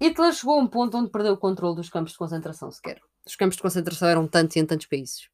Hitler 0.00 0.32
chegou 0.32 0.58
a 0.58 0.62
um 0.62 0.66
ponto 0.66 0.98
onde 0.98 1.10
perdeu 1.10 1.34
o 1.34 1.38
controle 1.38 1.76
dos 1.76 1.88
campos 1.88 2.12
de 2.12 2.18
concentração 2.18 2.70
sequer. 2.72 3.00
Os 3.24 3.36
campos 3.36 3.56
de 3.56 3.62
concentração 3.62 4.08
eram 4.08 4.26
tantos 4.26 4.56
e 4.56 4.58
em 4.58 4.66
tantos 4.66 4.86
países. 4.86 5.30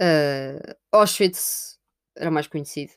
Uh, 0.00 0.74
Auschwitz 0.92 1.80
era 2.16 2.30
mais 2.30 2.46
conhecido. 2.46 2.92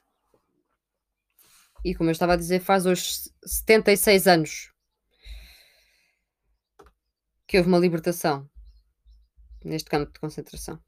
E 1.87 1.95
como 1.95 2.09
eu 2.09 2.11
estava 2.11 2.33
a 2.33 2.35
dizer, 2.35 2.59
faz 2.59 2.85
hoje 2.85 3.31
76 3.45 4.27
anos 4.27 4.73
que 7.47 7.57
houve 7.57 7.69
uma 7.69 7.79
libertação 7.79 8.45
neste 9.63 9.89
campo 9.89 10.11
de 10.11 10.19
concentração. 10.19 10.83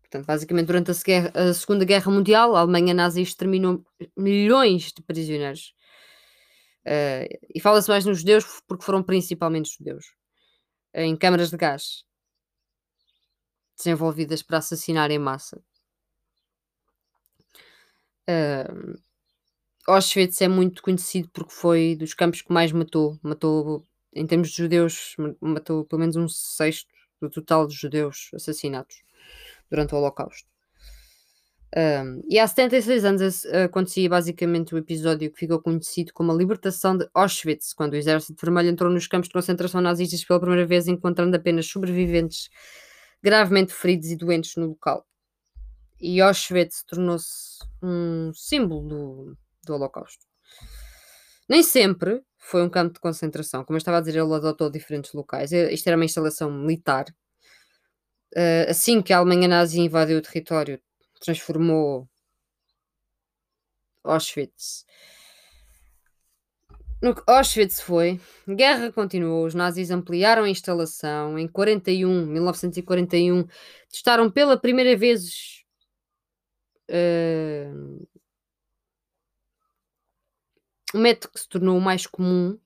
Portanto, 0.00 0.26
basicamente, 0.26 0.66
durante 0.66 0.90
a, 0.90 1.48
a 1.48 1.54
Segunda 1.54 1.84
Guerra 1.84 2.10
Mundial, 2.10 2.56
a 2.56 2.60
Alemanha 2.60 2.92
nazi 2.92 3.22
exterminou 3.22 3.84
milhões 4.16 4.90
de 4.92 5.00
prisioneiros. 5.00 5.72
Uh, 6.84 7.30
e 7.54 7.60
fala-se 7.60 7.88
mais 7.88 8.04
nos 8.04 8.18
judeus 8.18 8.44
porque 8.66 8.84
foram 8.84 9.04
principalmente 9.04 9.76
judeus. 9.78 10.06
Em 10.92 11.16
câmaras 11.16 11.50
de 11.50 11.56
gás 11.56 12.04
desenvolvidas 13.76 14.42
para 14.42 14.58
assassinar 14.58 15.08
em 15.12 15.20
massa. 15.20 15.62
Uh, 18.28 19.05
Auschwitz 19.86 20.40
é 20.42 20.48
muito 20.48 20.82
conhecido 20.82 21.28
porque 21.32 21.52
foi 21.52 21.96
dos 21.96 22.12
campos 22.12 22.42
que 22.42 22.52
mais 22.52 22.72
matou. 22.72 23.18
Matou, 23.22 23.84
em 24.12 24.26
termos 24.26 24.50
de 24.50 24.56
judeus, 24.56 25.14
matou 25.40 25.84
pelo 25.84 26.00
menos 26.00 26.16
um 26.16 26.28
sexto 26.28 26.88
do 27.20 27.30
total 27.30 27.66
de 27.66 27.74
judeus 27.74 28.30
assassinados 28.34 29.02
durante 29.70 29.94
o 29.94 29.98
Holocausto. 29.98 30.48
Um, 31.76 32.22
e 32.28 32.38
há 32.38 32.46
76 32.46 33.04
anos 33.04 33.44
acontecia 33.46 34.08
basicamente 34.08 34.74
o 34.74 34.78
episódio 34.78 35.30
que 35.30 35.38
ficou 35.38 35.60
conhecido 35.60 36.12
como 36.14 36.32
a 36.32 36.34
libertação 36.34 36.96
de 36.96 37.08
Auschwitz, 37.12 37.74
quando 37.74 37.92
o 37.92 37.96
Exército 37.96 38.40
Vermelho 38.40 38.70
entrou 38.70 38.90
nos 38.90 39.06
campos 39.06 39.28
de 39.28 39.34
concentração 39.34 39.80
nazistas 39.80 40.24
pela 40.24 40.40
primeira 40.40 40.64
vez, 40.64 40.88
encontrando 40.88 41.36
apenas 41.36 41.66
sobreviventes 41.66 42.48
gravemente 43.22 43.74
feridos 43.74 44.10
e 44.10 44.16
doentes 44.16 44.56
no 44.56 44.68
local. 44.68 45.04
E 46.00 46.20
Auschwitz 46.20 46.82
tornou-se 46.84 47.58
um 47.82 48.32
símbolo 48.34 48.88
do, 48.88 49.36
do 49.66 49.74
Holocausto. 49.74 50.24
Nem 51.48 51.62
sempre 51.62 52.22
foi 52.38 52.62
um 52.62 52.70
campo 52.70 52.94
de 52.94 53.00
concentração. 53.00 53.64
Como 53.64 53.76
eu 53.76 53.78
estava 53.78 53.98
a 53.98 54.00
dizer, 54.00 54.18
ele 54.18 54.34
adotou 54.34 54.70
diferentes 54.70 55.12
locais. 55.12 55.52
Isto 55.52 55.86
era 55.88 55.96
uma 55.96 56.04
instalação 56.04 56.50
militar. 56.50 57.06
Uh, 58.34 58.68
assim 58.68 59.00
que 59.00 59.12
a 59.12 59.18
Alemanha 59.18 59.48
nazi 59.48 59.80
invadiu 59.80 60.18
o 60.18 60.22
território, 60.22 60.80
transformou 61.20 62.08
Auschwitz. 64.04 64.84
No 67.00 67.14
que 67.14 67.22
Auschwitz 67.26 67.80
foi, 67.80 68.20
a 68.48 68.54
guerra 68.54 68.92
continuou, 68.92 69.46
os 69.46 69.54
nazis 69.54 69.90
ampliaram 69.90 70.44
a 70.44 70.48
instalação. 70.48 71.38
Em 71.38 71.46
41, 71.46 72.26
1941, 72.26 73.46
testaram 73.88 74.30
pela 74.30 74.58
primeira 74.58 74.96
vez 74.96 75.56
Uh, 76.88 78.06
o 80.94 80.98
método 80.98 81.32
que 81.32 81.40
se 81.40 81.48
tornou 81.48 81.80
mais 81.80 82.06
comum 82.06 82.58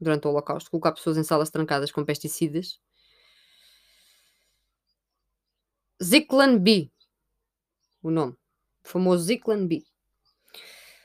durante 0.00 0.26
o 0.26 0.30
Holocausto, 0.30 0.70
colocar 0.70 0.92
pessoas 0.92 1.16
em 1.16 1.24
salas 1.24 1.50
trancadas 1.50 1.90
com 1.90 2.04
pesticidas. 2.04 2.80
Zyklon 6.02 6.58
B, 6.58 6.90
o 8.02 8.10
nome, 8.10 8.32
o 8.84 8.88
famoso 8.88 9.24
Zyklon 9.24 9.66
B. 9.66 9.82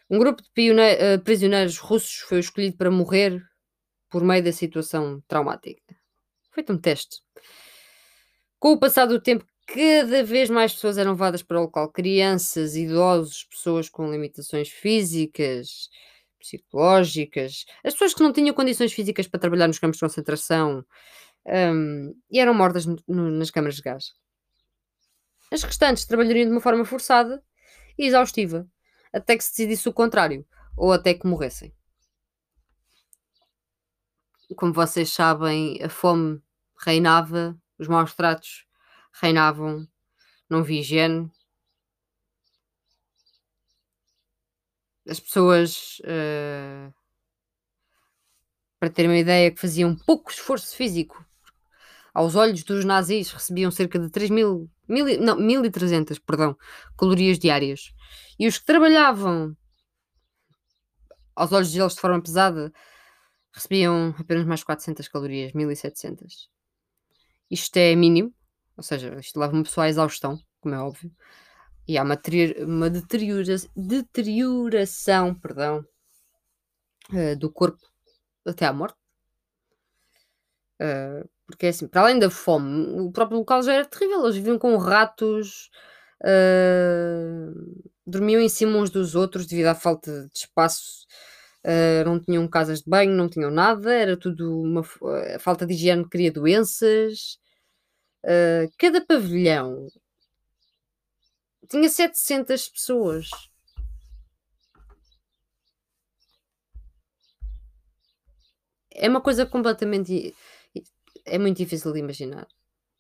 Um 0.10 0.20
grupo 0.20 0.44
de 0.44 0.72
uh, 0.72 1.22
prisioneiros 1.24 1.78
russos 1.78 2.20
foi 2.20 2.40
escolhido 2.40 2.76
para 2.76 2.92
morrer 2.92 3.42
por 4.10 4.24
meio 4.24 4.44
da 4.44 4.52
situação 4.52 5.24
traumática. 5.26 5.96
Feito 6.52 6.74
um 6.74 6.78
teste. 6.78 7.22
Com 8.60 8.74
o 8.74 8.80
passar 8.80 9.06
do 9.06 9.22
tempo, 9.22 9.46
cada 9.66 10.22
vez 10.22 10.50
mais 10.50 10.74
pessoas 10.74 10.98
eram 10.98 11.12
levadas 11.12 11.42
para 11.42 11.58
o 11.58 11.62
local. 11.62 11.90
Crianças, 11.90 12.76
idosos, 12.76 13.46
pessoas 13.46 13.88
com 13.88 14.12
limitações 14.12 14.68
físicas, 14.68 15.90
psicológicas, 16.42 17.66
as 17.84 17.94
pessoas 17.94 18.14
que 18.14 18.24
não 18.24 18.34
tinham 18.34 18.54
condições 18.54 18.94
físicas 18.94 19.28
para 19.28 19.40
trabalhar 19.40 19.68
nos 19.68 19.80
campos 19.80 19.98
de 19.98 20.02
concentração 20.02 20.86
um, 21.46 22.16
e 22.30 22.40
eram 22.40 22.54
mortas 22.54 22.86
no, 22.86 22.98
no, 23.08 23.32
nas 23.32 23.50
câmaras 23.50 23.76
de 23.76 23.82
gás. 23.82 24.14
As 25.52 25.64
restantes 25.64 26.06
trabalhariam 26.06 26.46
de 26.46 26.52
uma 26.52 26.62
forma 26.62 26.86
forçada 26.86 27.44
e 27.98 28.06
exaustiva, 28.06 28.68
até 29.12 29.38
que 29.38 29.44
se 29.44 29.52
decidisse 29.52 29.90
o 29.90 29.94
contrário, 29.94 30.46
ou 30.78 30.92
até 30.92 31.14
que 31.14 31.28
morressem. 31.28 31.74
Como 34.56 34.74
vocês 34.74 35.12
sabem, 35.12 35.82
a 35.82 35.90
fome 35.90 36.42
reinava, 36.78 37.58
os 37.78 37.88
maus 37.88 38.14
tratos 38.14 38.66
reinavam, 39.14 39.88
não 40.50 40.60
havia 40.60 40.82
higiene. 40.82 41.32
As 45.08 45.20
pessoas, 45.20 46.00
uh, 46.02 46.94
para 48.80 48.90
terem 48.90 49.12
uma 49.12 49.18
ideia, 49.18 49.52
que 49.52 49.60
faziam 49.60 49.96
pouco 49.96 50.32
esforço 50.32 50.76
físico, 50.76 51.26
aos 52.14 52.36
olhos 52.36 52.64
dos 52.64 52.84
nazis, 52.86 53.32
recebiam 53.32 53.72
cerca 53.72 53.98
de 53.98 54.10
3 54.10 54.30
mil, 54.30 54.70
mil 54.88 55.06
não, 55.20 55.38
1.300 55.38 56.20
perdão, 56.20 56.58
calorias 56.98 57.40
diárias. 57.40 57.94
E 58.38 58.48
os 58.48 58.58
que 58.58 58.66
trabalhavam 58.66 59.56
aos 61.36 61.52
olhos 61.52 61.72
deles 61.72 61.96
de 61.96 62.02
forma 62.02 62.22
pesada 62.22 62.72
recebiam 63.54 64.14
apenas 64.18 64.46
mais 64.46 64.64
400 64.64 65.08
calorias, 65.08 65.54
1700. 65.54 66.50
Isto 67.50 67.78
é 67.78 67.96
mínimo, 67.96 68.34
ou 68.78 68.84
seja, 68.84 69.18
isto 69.20 69.40
leva 69.40 69.54
uma 69.54 69.64
pessoa 69.64 69.86
à 69.86 69.90
exaustão, 69.90 70.40
como 70.62 70.76
é 70.76 70.80
óbvio, 70.80 71.12
e 71.92 71.98
há 71.98 72.04
uma, 72.04 72.18
uma 72.60 72.90
deteriora 72.90 73.56
deterioração 73.76 75.36
perdão, 75.36 75.86
uh, 77.12 77.36
do 77.38 77.52
corpo 77.52 77.82
até 78.46 78.66
à 78.66 78.72
morte. 78.72 78.98
Uh, 80.82 81.30
porque 81.46 81.66
é 81.66 81.70
assim, 81.70 81.88
para 81.88 82.02
além 82.02 82.18
da 82.18 82.30
fome, 82.30 83.02
o 83.02 83.12
próprio 83.12 83.40
local 83.40 83.62
já 83.62 83.74
era 83.74 83.86
terrível. 83.86 84.24
Eles 84.24 84.36
viviam 84.38 84.58
com 84.58 84.78
ratos, 84.78 85.70
uh, 86.24 87.84
dormiam 88.08 88.42
em 88.42 88.48
cima 88.48 88.78
uns 88.78 88.90
dos 88.90 89.14
outros 89.14 89.46
devido 89.46 89.68
à 89.68 89.76
falta 89.76 90.30
de 90.34 90.40
espaço. 90.40 91.06
Uh, 91.66 92.06
não 92.06 92.20
tinham 92.22 92.48
casas 92.48 92.80
de 92.82 92.90
banho, 92.90 93.14
não 93.14 93.30
tinham 93.30 93.52
nada, 93.52 93.94
era 93.94 94.18
tudo 94.18 94.62
uma 94.62 94.82
a 95.36 95.40
falta 95.40 95.66
de 95.66 95.74
higiene 95.74 96.08
cria 96.10 96.32
doenças. 96.32 97.38
Uh, 98.24 98.72
cada 98.78 99.06
pavilhão 99.06 99.88
tinha 101.72 101.90
700 101.90 102.70
pessoas. 102.70 103.30
É 108.94 109.08
uma 109.10 109.22
coisa 109.22 109.46
completamente. 109.46 110.36
É 111.26 111.38
muito 111.40 111.58
difícil 111.58 111.94
de 111.94 112.00
imaginar. 112.00 112.48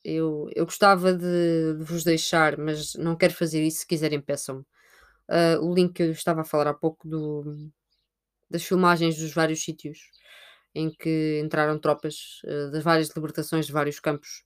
Eu, 0.03 0.49
eu 0.55 0.65
gostava 0.65 1.13
de, 1.13 1.75
de 1.77 1.83
vos 1.83 2.03
deixar, 2.03 2.57
mas 2.57 2.95
não 2.95 3.15
quero 3.15 3.33
fazer 3.33 3.61
isso. 3.63 3.79
Se 3.79 3.87
quiserem, 3.87 4.21
peçam-me. 4.21 4.61
Uh, 5.29 5.63
o 5.63 5.73
link 5.73 5.93
que 5.93 6.03
eu 6.03 6.11
estava 6.11 6.41
a 6.41 6.45
falar 6.45 6.67
há 6.67 6.73
pouco 6.73 7.07
do, 7.07 7.71
das 8.49 8.63
filmagens 8.63 9.17
dos 9.17 9.33
vários 9.33 9.63
sítios 9.63 9.99
em 10.75 10.89
que 10.89 11.41
entraram 11.43 11.79
tropas 11.79 12.41
uh, 12.45 12.71
das 12.71 12.83
várias 12.83 13.09
libertações 13.15 13.65
de 13.65 13.73
vários 13.73 13.99
campos 13.99 14.43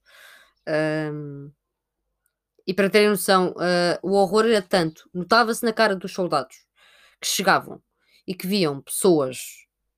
e 2.67 2.73
para 2.73 2.89
terem 2.89 3.09
noção, 3.09 3.51
uh, 3.51 3.99
o 4.01 4.13
horror 4.13 4.45
era 4.45 4.61
tanto, 4.61 5.09
notava-se 5.13 5.63
na 5.63 5.73
cara 5.73 5.95
dos 5.95 6.13
soldados 6.13 6.57
que 7.21 7.27
chegavam 7.27 7.81
e 8.27 8.33
que 8.33 8.47
viam 8.47 8.81
pessoas 8.81 9.37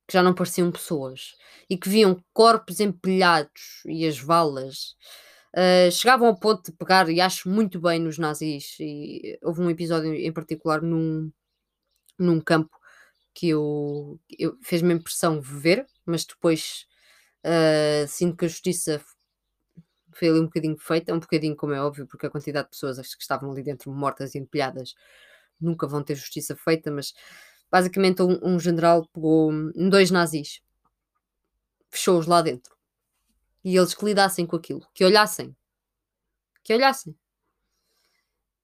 que 0.08 0.14
já 0.14 0.24
não 0.24 0.34
pareciam 0.34 0.72
pessoas 0.72 1.36
e 1.70 1.78
que 1.78 1.90
viam 1.90 2.24
corpos 2.34 2.80
empilhados 2.80 3.84
e 3.86 4.08
as 4.08 4.18
valas. 4.18 4.96
Uh, 5.54 5.92
chegavam 5.92 6.28
ao 6.28 6.40
ponto 6.40 6.72
de 6.72 6.78
pegar, 6.78 7.10
e 7.10 7.20
acho 7.20 7.50
muito 7.50 7.80
bem 7.80 8.00
nos 8.00 8.18
nazis, 8.18 8.76
e 8.80 9.38
houve 9.42 9.62
um 9.62 9.70
episódio 9.70 10.14
em 10.14 10.32
particular 10.32 10.82
num, 10.82 11.32
num 12.18 12.40
campo 12.40 12.78
que 13.34 13.50
eu, 13.50 14.20
eu 14.38 14.58
fez-me 14.64 14.94
impressão 14.94 15.42
ver, 15.42 15.86
mas 16.06 16.26
depois 16.26 16.86
uh, 17.46 18.08
sinto 18.08 18.38
que 18.38 18.46
a 18.46 18.48
justiça 18.48 19.02
foi 20.18 20.30
ali 20.30 20.40
um 20.40 20.46
bocadinho 20.46 20.78
feita, 20.78 21.14
um 21.14 21.20
bocadinho 21.20 21.56
como 21.56 21.74
é 21.74 21.82
óbvio, 21.82 22.08
porque 22.08 22.26
a 22.26 22.30
quantidade 22.30 22.66
de 22.68 22.72
pessoas 22.72 23.16
que 23.16 23.22
estavam 23.22 23.52
ali 23.52 23.64
dentro 23.64 23.92
mortas 23.92 24.36
e 24.36 24.40
empilhadas 24.40 24.96
nunca 25.60 25.88
vão 25.88 26.04
ter 26.04 26.16
justiça 26.16 26.56
feita, 26.56 26.92
mas 26.92 27.14
basicamente 27.72 28.22
um, 28.22 28.40
um 28.44 28.60
general 28.60 29.08
pegou 29.14 29.52
em 29.52 29.90
dois 29.90 30.12
nazis, 30.12 30.62
fechou-os 31.90 32.28
lá 32.28 32.42
dentro 32.42 32.78
e 33.68 33.76
eles 33.76 33.94
que 33.94 34.06
lidassem 34.06 34.46
com 34.46 34.56
aquilo, 34.56 34.88
que 34.94 35.04
olhassem, 35.04 35.54
que 36.64 36.74
olhassem. 36.74 37.14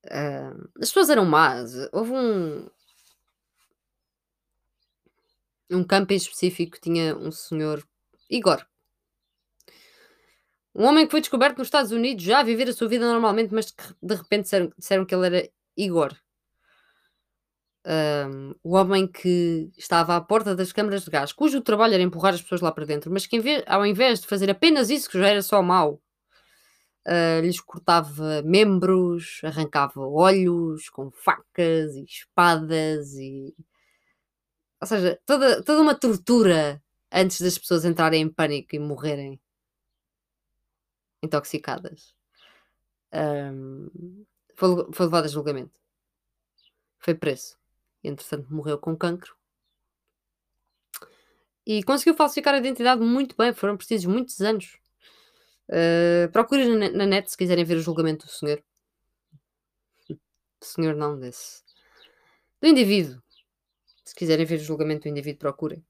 Uh, 0.05 0.69
as 0.79 0.87
pessoas 0.87 1.09
eram 1.09 1.25
más. 1.25 1.73
Houve 1.91 2.11
um, 2.11 2.69
um 5.69 5.83
campo 5.83 6.13
em 6.13 6.15
específico 6.15 6.73
que 6.73 6.81
tinha 6.81 7.17
um 7.17 7.31
senhor, 7.31 7.85
Igor, 8.29 8.65
um 10.75 10.85
homem 10.85 11.05
que 11.05 11.11
foi 11.11 11.21
descoberto 11.21 11.57
nos 11.59 11.67
Estados 11.67 11.91
Unidos 11.91 12.23
já 12.23 12.39
a 12.39 12.43
viver 12.43 12.67
a 12.67 12.73
sua 12.73 12.87
vida 12.87 13.05
normalmente, 13.05 13.53
mas 13.53 13.73
de 14.01 14.15
repente 14.15 14.43
disseram, 14.43 14.73
disseram 14.77 15.05
que 15.05 15.13
ele 15.13 15.25
era 15.25 15.49
Igor. 15.77 16.15
Um, 17.85 18.55
o 18.63 18.75
homem 18.75 19.05
que 19.05 19.69
estava 19.77 20.15
à 20.15 20.21
porta 20.21 20.55
das 20.55 20.71
câmaras 20.71 21.03
de 21.03 21.11
gás, 21.11 21.33
cujo 21.33 21.61
trabalho 21.61 21.93
era 21.93 22.03
empurrar 22.03 22.33
as 22.33 22.41
pessoas 22.41 22.61
lá 22.61 22.71
para 22.71 22.85
dentro, 22.85 23.11
mas 23.11 23.25
que 23.27 23.37
ao 23.67 23.85
invés 23.85 24.21
de 24.21 24.27
fazer 24.27 24.49
apenas 24.49 24.89
isso, 24.89 25.09
que 25.09 25.19
já 25.19 25.27
era 25.27 25.41
só 25.41 25.61
mau, 25.61 26.01
uh, 27.07 27.41
lhes 27.41 27.59
cortava 27.59 28.41
membros, 28.43 29.41
arrancava 29.43 30.01
olhos 30.01 30.89
com 30.89 31.11
facas 31.11 31.95
e 31.95 32.03
espadas 32.03 33.13
e. 33.15 33.53
Ou 34.81 34.87
seja, 34.87 35.19
toda, 35.25 35.63
toda 35.63 35.81
uma 35.81 35.95
tortura 35.95 36.81
antes 37.11 37.41
das 37.41 37.57
pessoas 37.57 37.85
entrarem 37.85 38.21
em 38.21 38.29
pânico 38.29 38.75
e 38.75 38.79
morrerem 38.79 39.39
intoxicadas. 41.23 42.13
Um, 43.13 44.25
foi, 44.55 44.69
foi 44.91 45.05
levado 45.05 45.25
a 45.25 45.29
julgamento. 45.29 45.79
Foi 46.99 47.15
preso. 47.15 47.57
E, 48.03 48.09
entretanto, 48.09 48.53
morreu 48.53 48.77
com 48.77 48.95
cancro. 48.95 49.35
E 51.65 51.81
conseguiu 51.83 52.13
falsificar 52.13 52.53
a 52.53 52.57
identidade 52.57 53.01
muito 53.01 53.35
bem. 53.37 53.53
Foram 53.53 53.77
precisos 53.77 54.05
muitos 54.05 54.41
anos. 54.41 54.77
Uh, 55.69 56.29
procurem 56.31 56.75
na, 56.77 56.89
na, 56.89 57.05
net 57.05 57.31
se 57.31 57.37
quiserem 57.37 57.63
ver 57.63 57.77
o 57.77 57.81
julgamento 57.81 58.25
do 58.25 58.31
senhor. 58.31 58.61
Senhor 60.61 60.95
não, 60.95 61.17
desse. 61.17 61.63
Do 62.61 62.67
indivíduo. 62.67 63.21
Se 64.03 64.13
quiserem 64.13 64.45
ver 64.45 64.59
o 64.59 64.63
julgamento 64.63 65.03
do 65.03 65.09
indivíduo, 65.09 65.39
procurem. 65.39 65.83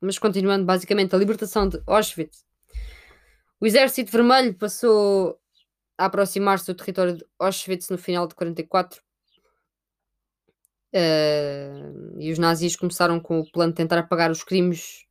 Mas 0.00 0.18
continuando, 0.18 0.64
basicamente, 0.64 1.14
a 1.14 1.18
libertação 1.18 1.68
de 1.68 1.82
Auschwitz 1.86 2.45
o 3.60 3.66
Exército 3.66 4.12
Vermelho 4.12 4.54
passou 4.54 5.38
a 5.98 6.06
aproximar-se 6.06 6.66
do 6.66 6.74
território 6.74 7.16
de 7.16 7.24
Auschwitz 7.38 7.88
no 7.88 7.98
final 7.98 8.26
de 8.26 8.34
44. 8.34 9.00
Uh, 10.94 12.18
e 12.18 12.30
os 12.32 12.38
nazis 12.38 12.76
começaram 12.76 13.20
com 13.20 13.40
o 13.40 13.50
plano 13.50 13.72
de 13.72 13.76
tentar 13.76 13.98
apagar 13.98 14.30
os 14.30 14.42
crimes. 14.42 15.04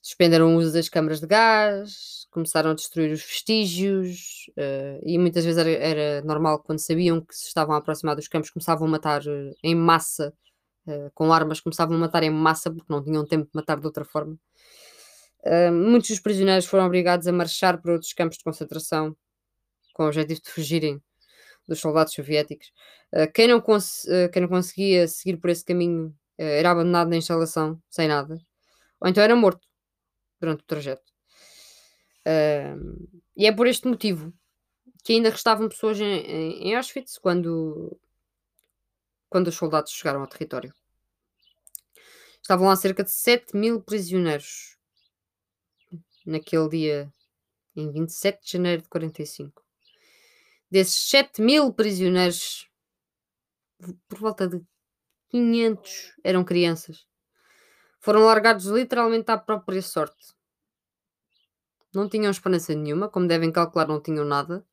Suspenderam 0.00 0.54
o 0.54 0.58
uso 0.58 0.72
das 0.72 0.88
câmaras 0.88 1.20
de 1.20 1.26
gás, 1.26 2.26
começaram 2.30 2.70
a 2.70 2.74
destruir 2.74 3.12
os 3.12 3.22
vestígios, 3.22 4.46
uh, 4.50 5.00
e 5.02 5.18
muitas 5.18 5.44
vezes 5.44 5.58
era, 5.58 5.70
era, 5.70 6.22
normal, 6.26 6.58
quando 6.58 6.80
sabiam 6.80 7.20
que 7.20 7.34
se 7.34 7.46
estavam 7.46 7.74
a 7.74 7.78
aproximar 7.78 8.16
dos 8.16 8.28
campos, 8.28 8.50
começavam 8.50 8.88
a 8.88 8.90
matar 8.90 9.22
uh, 9.22 9.54
em 9.62 9.74
massa, 9.74 10.34
com 11.14 11.32
armas, 11.32 11.60
começavam 11.60 11.96
a 11.96 12.00
matar 12.00 12.24
em 12.24 12.30
massa, 12.30 12.68
porque 12.68 12.92
não 12.92 13.04
tinham 13.04 13.24
tempo 13.24 13.44
de 13.44 13.52
matar 13.54 13.78
de 13.78 13.86
outra 13.86 14.04
forma. 14.04 14.36
Uh, 15.44 15.72
muitos 15.72 16.08
dos 16.10 16.20
prisioneiros 16.20 16.66
foram 16.66 16.86
obrigados 16.86 17.26
a 17.26 17.32
marchar 17.32 17.80
para 17.80 17.92
outros 17.92 18.12
campos 18.12 18.38
de 18.38 18.44
concentração 18.44 19.16
com 19.92 20.04
o 20.04 20.06
objetivo 20.06 20.40
de 20.40 20.50
fugirem 20.50 21.02
dos 21.66 21.80
soldados 21.80 22.14
soviéticos. 22.14 22.72
Uh, 23.12 23.30
quem, 23.32 23.48
não 23.48 23.58
uh, 23.58 24.30
quem 24.32 24.42
não 24.42 24.48
conseguia 24.48 25.08
seguir 25.08 25.36
por 25.38 25.50
esse 25.50 25.64
caminho 25.64 26.14
era 26.38 26.70
abandonado 26.70 27.08
na 27.08 27.16
instalação, 27.16 27.80
sem 27.88 28.08
nada, 28.08 28.36
ou 28.98 29.08
então 29.08 29.22
era 29.22 29.36
morto 29.36 29.68
durante 30.40 30.62
o 30.62 30.66
trajeto. 30.66 31.12
e 33.36 33.46
é 33.46 33.52
por 33.52 33.66
este 33.66 33.86
motivo 33.86 34.32
que 35.04 35.12
ainda 35.12 35.30
restavam 35.30 35.68
pessoas 35.68 36.00
em, 36.00 36.04
em, 36.04 36.68
em 36.68 36.74
Auschwitz 36.74 37.18
quando, 37.18 37.96
quando 39.28 39.48
os 39.48 39.54
soldados 39.54 39.92
chegaram 39.92 40.20
ao 40.20 40.26
território. 40.26 40.74
Estavam 42.40 42.66
lá 42.66 42.74
cerca 42.74 43.04
de 43.04 43.10
7 43.10 43.56
mil 43.56 43.80
prisioneiros 43.80 44.71
naquele 46.26 46.68
dia, 46.68 47.14
em 47.76 47.90
27 47.90 48.44
de 48.44 48.52
janeiro 48.52 48.82
de 48.82 48.88
45. 48.88 49.62
Desses 50.70 51.08
7 51.10 51.42
mil 51.42 51.72
prisioneiros, 51.72 52.68
por 54.08 54.18
volta 54.18 54.48
de 54.48 54.60
500 55.28 56.14
eram 56.24 56.44
crianças. 56.44 57.06
Foram 58.00 58.20
largados 58.22 58.66
literalmente 58.66 59.30
à 59.30 59.38
própria 59.38 59.82
sorte. 59.82 60.34
Não 61.94 62.08
tinham 62.08 62.30
esperança 62.30 62.74
nenhuma, 62.74 63.08
como 63.08 63.28
devem 63.28 63.52
calcular, 63.52 63.86
não 63.86 64.00
tinham 64.00 64.24
nada. 64.24 64.66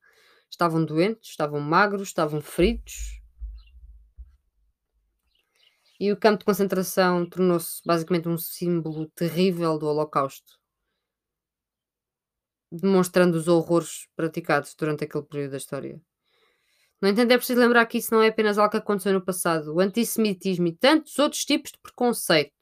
Estavam 0.50 0.84
doentes, 0.84 1.30
estavam 1.30 1.60
magros, 1.60 2.08
estavam 2.08 2.40
feridos, 2.40 3.20
e 6.00 6.10
o 6.10 6.16
campo 6.16 6.38
de 6.38 6.44
concentração 6.46 7.26
tornou-se 7.26 7.82
basicamente 7.84 8.26
um 8.26 8.38
símbolo 8.38 9.06
terrível 9.10 9.78
do 9.78 9.86
Holocausto, 9.86 10.58
demonstrando 12.70 13.36
os 13.36 13.48
horrores 13.48 14.06
praticados 14.14 14.74
durante 14.74 15.04
aquele 15.04 15.24
período 15.24 15.52
da 15.52 15.56
história. 15.56 16.00
No 17.00 17.08
entanto, 17.08 17.32
é 17.32 17.36
preciso 17.36 17.60
lembrar 17.60 17.86
que 17.86 17.98
isso 17.98 18.12
não 18.12 18.22
é 18.22 18.28
apenas 18.28 18.58
algo 18.58 18.70
que 18.70 18.76
aconteceu 18.76 19.12
no 19.12 19.24
passado. 19.24 19.74
O 19.74 19.80
antissemitismo 19.80 20.66
e 20.66 20.76
tantos 20.76 21.18
outros 21.18 21.44
tipos 21.44 21.72
de 21.72 21.78
preconceito 21.78 22.52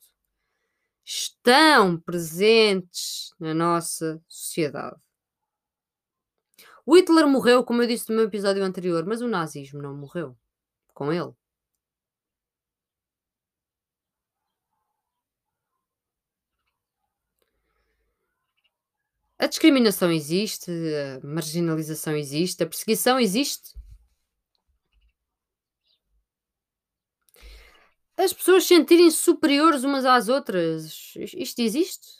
estão 1.05 1.99
presentes 1.99 3.31
na 3.40 3.53
nossa 3.53 4.23
sociedade. 4.29 4.97
O 6.87 6.97
Hitler 6.97 7.27
morreu, 7.27 7.64
como 7.64 7.83
eu 7.83 7.87
disse 7.87 8.09
no 8.11 8.16
meu 8.16 8.27
episódio 8.27 8.62
anterior, 8.64 9.05
mas 9.05 9.21
o 9.21 9.29
nazismo 9.29 9.83
não 9.83 9.94
morreu 9.94 10.37
com 10.94 11.12
ele. 11.12 11.33
A 19.38 19.46
discriminação 19.46 20.11
existe, 20.11 20.70
a 20.70 21.24
marginalização 21.24 22.16
existe, 22.16 22.62
a 22.62 22.66
perseguição 22.66 23.20
existe. 23.20 23.79
As 28.16 28.33
pessoas 28.33 28.64
sentirem 28.64 29.09
superiores 29.12 29.85
umas 29.85 30.05
às 30.05 30.29
outras, 30.29 31.14
isto 31.16 31.61
existe. 31.62 32.18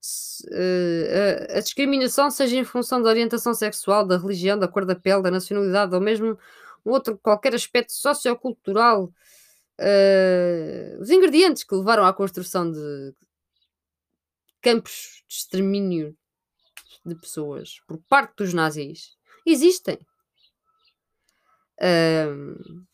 Se, 0.00 0.46
uh, 0.46 1.52
a, 1.52 1.58
a, 1.58 1.60
discriminação, 1.60 2.30
seja 2.30 2.56
em 2.56 2.64
função 2.64 3.02
da 3.02 3.10
orientação 3.10 3.52
sexual, 3.52 4.06
da 4.06 4.16
religião, 4.16 4.58
da 4.58 4.66
cor 4.66 4.86
da 4.86 4.96
pele, 4.96 5.22
da 5.22 5.30
nacionalidade 5.30 5.94
ou 5.94 6.00
mesmo 6.00 6.38
outro 6.82 7.18
qualquer 7.18 7.54
aspecto 7.54 7.92
sociocultural, 7.92 9.12
uh, 9.78 11.00
os 11.02 11.10
ingredientes 11.10 11.64
que 11.64 11.74
levaram 11.74 12.06
à 12.06 12.14
construção 12.14 12.72
de 12.72 13.14
campos 14.62 15.22
de 15.28 15.34
extermínio 15.34 16.16
de 17.04 17.14
pessoas 17.14 17.80
por 17.86 17.98
parte 18.08 18.36
dos 18.36 18.52
nazis 18.52 19.16
existem. 19.46 19.98
Um, 21.80 22.84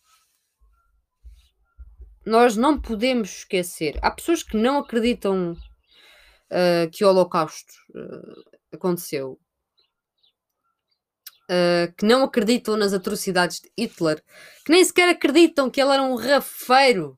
nós 2.25 2.57
não 2.57 2.81
podemos 2.81 3.39
esquecer. 3.39 3.99
Há 4.03 4.11
pessoas 4.11 4.43
que 4.43 4.57
não 4.57 4.79
acreditam 4.79 5.53
uh, 5.53 6.91
que 6.93 7.05
o 7.05 7.09
Holocausto 7.09 7.73
uh, 7.95 8.45
aconteceu, 8.73 9.39
uh, 11.45 11.93
que 11.97 12.05
não 12.05 12.25
acreditam 12.25 12.77
nas 12.77 12.93
atrocidades 12.93 13.61
de 13.61 13.71
Hitler, 13.79 14.23
que 14.65 14.73
nem 14.73 14.85
sequer 14.85 15.09
acreditam 15.09 15.71
que 15.71 15.81
ele 15.81 15.93
era 15.93 16.03
um 16.03 16.17
rafeiro 16.17 17.17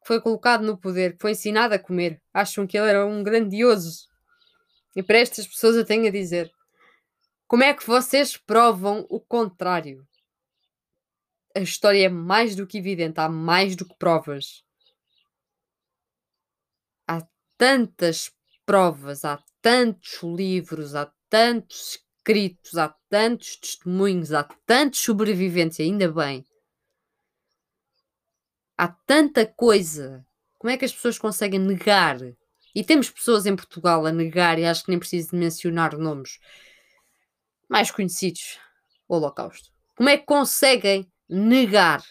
que 0.00 0.08
foi 0.08 0.20
colocado 0.20 0.62
no 0.62 0.78
poder, 0.78 1.14
que 1.14 1.22
foi 1.22 1.30
ensinado 1.30 1.74
a 1.74 1.78
comer. 1.78 2.20
Acham 2.32 2.66
que 2.66 2.76
ele 2.76 2.90
era 2.90 3.06
um 3.06 3.22
grandioso 3.22 4.06
e 4.94 5.02
para 5.02 5.18
estas 5.18 5.46
pessoas 5.46 5.76
eu 5.76 5.84
tenho 5.84 6.06
a 6.06 6.10
dizer: 6.10 6.50
como 7.46 7.62
é 7.62 7.74
que 7.74 7.86
vocês 7.86 8.36
provam 8.36 9.06
o 9.08 9.20
contrário? 9.20 10.06
A 11.54 11.60
história 11.60 12.06
é 12.06 12.08
mais 12.08 12.56
do 12.56 12.66
que 12.66 12.78
evidente, 12.78 13.20
há 13.20 13.28
mais 13.28 13.76
do 13.76 13.86
que 13.86 13.96
provas. 13.96 14.64
Há 17.06 17.24
tantas 17.56 18.32
provas, 18.66 19.24
há 19.24 19.40
tantos 19.62 20.20
livros, 20.22 20.94
há 20.94 21.12
tantos 21.28 22.00
escritos, 22.26 22.76
há 22.76 22.88
tantos 23.08 23.56
testemunhos, 23.56 24.32
há 24.32 24.42
tantos 24.66 25.00
sobreviventes, 25.00 25.78
ainda 25.78 26.10
bem. 26.10 26.44
Há 28.76 28.88
tanta 28.88 29.46
coisa. 29.46 30.26
Como 30.58 30.70
é 30.70 30.76
que 30.76 30.84
as 30.84 30.92
pessoas 30.92 31.18
conseguem 31.18 31.60
negar 31.60 32.18
e 32.74 32.82
temos 32.84 33.10
pessoas 33.10 33.46
em 33.46 33.54
Portugal 33.54 34.04
a 34.06 34.12
negar, 34.12 34.58
e 34.58 34.64
acho 34.64 34.84
que 34.84 34.90
nem 34.90 34.98
preciso 34.98 35.30
de 35.30 35.36
mencionar 35.36 35.96
nomes 35.96 36.38
mais 37.68 37.90
conhecidos, 37.90 38.58
o 39.08 39.16
Holocausto. 39.16 39.70
Como 39.96 40.08
é 40.08 40.18
que 40.18 40.24
conseguem 40.24 41.10
negar 41.28 42.04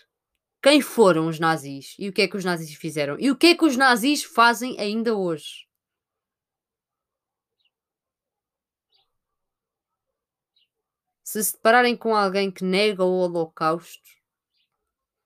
quem 0.62 0.82
foram 0.82 1.28
os 1.28 1.40
nazis 1.40 1.96
e 2.00 2.08
o 2.08 2.14
que 2.14 2.22
é 2.22 2.28
que 2.28 2.38
os 2.38 2.46
nazis 2.46 2.74
fizeram 2.74 3.18
e 3.20 3.30
o 3.30 3.36
que 3.36 3.48
é 3.48 3.56
que 3.56 3.66
os 3.66 3.76
nazis 3.76 4.24
fazem 4.24 4.80
ainda 4.80 5.16
hoje? 5.16 5.68
Se 11.24 11.44
se 11.44 11.54
depararem 11.54 11.98
com 11.98 12.16
alguém 12.16 12.52
que 12.52 12.64
nega 12.64 13.04
o 13.04 13.20
Holocausto, 13.20 14.08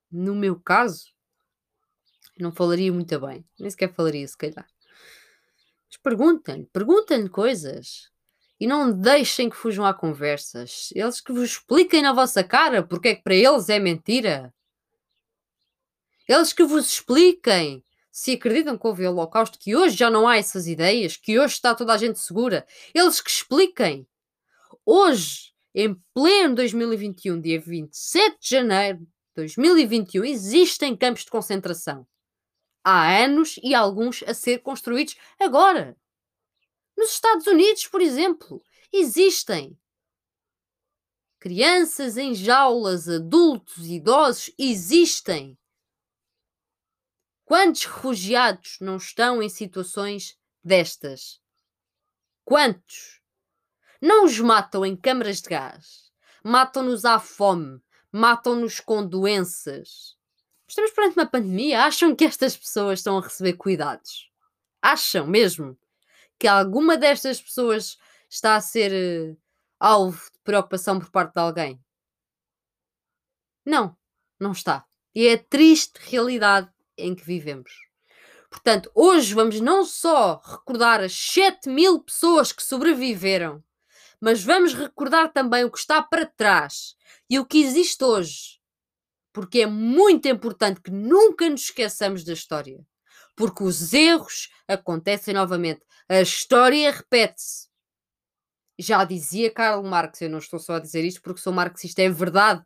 no 0.09 0.33
meu 0.33 0.59
caso, 0.59 1.13
não 2.39 2.51
falaria 2.51 2.91
muito 2.93 3.19
bem, 3.19 3.45
nem 3.59 3.69
sequer 3.69 3.93
falaria, 3.93 4.27
se 4.27 4.37
calhar. 4.37 4.67
Mas 6.07 6.15
perguntem-lhe, 6.15 6.65
perguntem-lhe 6.71 7.29
coisas. 7.29 8.09
E 8.59 8.65
não 8.65 8.91
deixem 8.91 9.49
que 9.49 9.57
fujam 9.57 9.85
a 9.85 9.93
conversas. 9.93 10.89
Eles 10.95 11.19
que 11.19 11.33
vos 11.33 11.51
expliquem 11.51 12.01
na 12.01 12.13
vossa 12.13 12.43
cara 12.43 12.81
porque 12.81 13.09
é 13.09 13.15
que 13.15 13.23
para 13.23 13.35
eles 13.35 13.67
é 13.67 13.77
mentira. 13.77 14.53
Eles 16.27 16.53
que 16.53 16.63
vos 16.63 16.87
expliquem 16.87 17.83
se 18.09 18.31
acreditam 18.31 18.77
que 18.77 18.87
houve 18.87 19.05
o 19.05 19.11
Holocausto, 19.11 19.59
que 19.59 19.75
hoje 19.75 19.95
já 19.95 20.09
não 20.09 20.27
há 20.27 20.37
essas 20.37 20.65
ideias, 20.65 21.17
que 21.17 21.37
hoje 21.37 21.55
está 21.55 21.75
toda 21.75 21.93
a 21.93 21.97
gente 21.97 22.17
segura. 22.19 22.65
Eles 22.95 23.21
que 23.21 23.29
expliquem. 23.29 24.07
Hoje, 24.85 25.53
em 25.75 25.93
pleno 26.13 26.55
2021, 26.55 27.39
dia 27.39 27.59
27 27.59 28.37
de 28.39 28.49
janeiro 28.49 28.99
de 28.99 29.07
2021, 29.35 30.23
existem 30.23 30.95
campos 30.95 31.25
de 31.25 31.31
concentração 31.31 32.07
há 32.87 33.21
anos 33.25 33.59
e 33.61 33.75
alguns 33.75 34.23
a 34.23 34.33
ser 34.33 34.59
construídos 34.59 35.17
agora. 35.37 35.97
Nos 36.95 37.11
Estados 37.11 37.45
Unidos, 37.45 37.85
por 37.85 37.99
exemplo, 37.99 38.63
existem 38.93 39.77
crianças 41.37 42.15
em 42.15 42.33
jaulas, 42.33 43.09
adultos, 43.09 43.85
idosos, 43.85 44.51
existem. 44.57 45.57
Quantos 47.43 47.83
refugiados 47.83 48.77
não 48.79 48.95
estão 48.95 49.43
em 49.43 49.49
situações 49.49 50.37
destas? 50.63 51.41
Quantos? 52.45 53.21
Não 54.01 54.23
os 54.23 54.39
matam 54.39 54.85
em 54.85 54.95
câmaras 54.95 55.41
de 55.41 55.49
gás, 55.49 56.09
matam-nos 56.41 57.03
à 57.03 57.19
fome, 57.19 57.81
matam-nos 58.11 58.79
com 58.79 59.05
doenças, 59.05 60.16
Estamos 60.67 60.91
perante 60.91 61.17
uma 61.17 61.25
pandemia. 61.25 61.85
Acham 61.85 62.13
que 62.13 62.25
estas 62.25 62.57
pessoas 62.57 62.99
estão 62.99 63.17
a 63.17 63.21
receber 63.21 63.53
cuidados? 63.53 64.29
Acham 64.81 65.25
mesmo 65.25 65.77
que 66.37 66.47
alguma 66.47 66.97
destas 66.97 67.41
pessoas 67.41 67.97
está 68.29 68.55
a 68.55 68.61
ser 68.61 68.91
uh, 68.91 69.37
alvo 69.79 70.21
de 70.33 70.39
preocupação 70.43 70.99
por 70.99 71.09
parte 71.09 71.33
de 71.33 71.39
alguém? 71.39 71.79
Não, 73.65 73.97
não 74.39 74.51
está. 74.51 74.85
E 75.15 75.27
é 75.27 75.33
a 75.33 75.43
triste 75.43 75.99
realidade 75.99 76.69
em 76.97 77.15
que 77.15 77.23
vivemos. 77.23 77.71
Portanto, 78.49 78.91
hoje 78.93 79.33
vamos 79.33 79.59
não 79.61 79.85
só 79.85 80.41
recordar 80.43 81.01
as 81.01 81.13
7 81.13 81.69
mil 81.69 82.01
pessoas 82.01 82.51
que 82.51 82.63
sobreviveram, 82.63 83.63
mas 84.19 84.43
vamos 84.43 84.73
recordar 84.73 85.31
também 85.31 85.63
o 85.63 85.71
que 85.71 85.79
está 85.79 86.01
para 86.01 86.25
trás 86.25 86.95
e 87.29 87.39
o 87.39 87.45
que 87.45 87.61
existe 87.61 88.03
hoje 88.03 88.56
porque 89.37 89.59
é 89.59 89.67
muito 89.67 90.27
importante 90.27 90.81
que 90.81 90.89
nunca 90.89 91.47
nos 91.47 91.65
esqueçamos 91.65 92.23
da 92.23 92.33
história. 92.33 92.83
Porque 93.35 93.63
os 93.63 93.93
erros 93.93 94.49
acontecem 94.67 95.31
novamente. 95.31 95.85
A 96.09 96.21
história 96.21 96.89
repete-se. 96.89 97.67
Já 98.79 99.05
dizia 99.05 99.53
Karl 99.53 99.83
Marx, 99.83 100.21
eu 100.21 100.29
não 100.31 100.39
estou 100.39 100.57
só 100.57 100.73
a 100.73 100.79
dizer 100.79 101.05
isto 101.05 101.21
porque 101.21 101.39
sou 101.39 101.53
marxista, 101.53 102.01
é 102.01 102.09
verdade. 102.09 102.65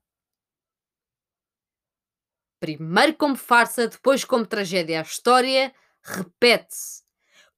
Primeiro 2.62 3.18
como 3.18 3.36
farsa, 3.36 3.90
depois 3.90 4.24
como 4.24 4.48
tragédia. 4.48 5.00
A 5.00 5.04
história 5.04 5.76
repete-se. 6.02 7.04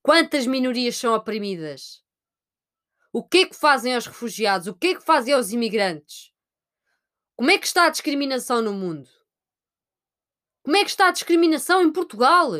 Quantas 0.02 0.47
minorias 0.47 0.97
são 0.97 1.13
oprimidas? 1.13 2.04
O 3.12 3.23
que 3.23 3.38
é 3.38 3.45
que 3.45 3.56
fazem 3.56 3.93
aos 3.93 4.08
refugiados? 4.08 4.65
O 4.65 4.73
que 4.73 4.88
é 4.88 4.95
que 4.95 5.06
fazem 5.06 5.36
aos 5.36 5.52
imigrantes? 5.52 6.33
Como 7.43 7.51
é 7.51 7.58
que 7.58 7.67
está 7.67 7.88
a 7.88 7.89
discriminação 7.89 8.62
no 8.62 8.71
mundo? 8.71 9.10
Como 10.63 10.77
é 10.77 10.84
que 10.86 10.89
está 10.89 11.10
a 11.10 11.12
discriminação 11.12 11.82
em 11.82 11.91
Portugal? 11.91 12.51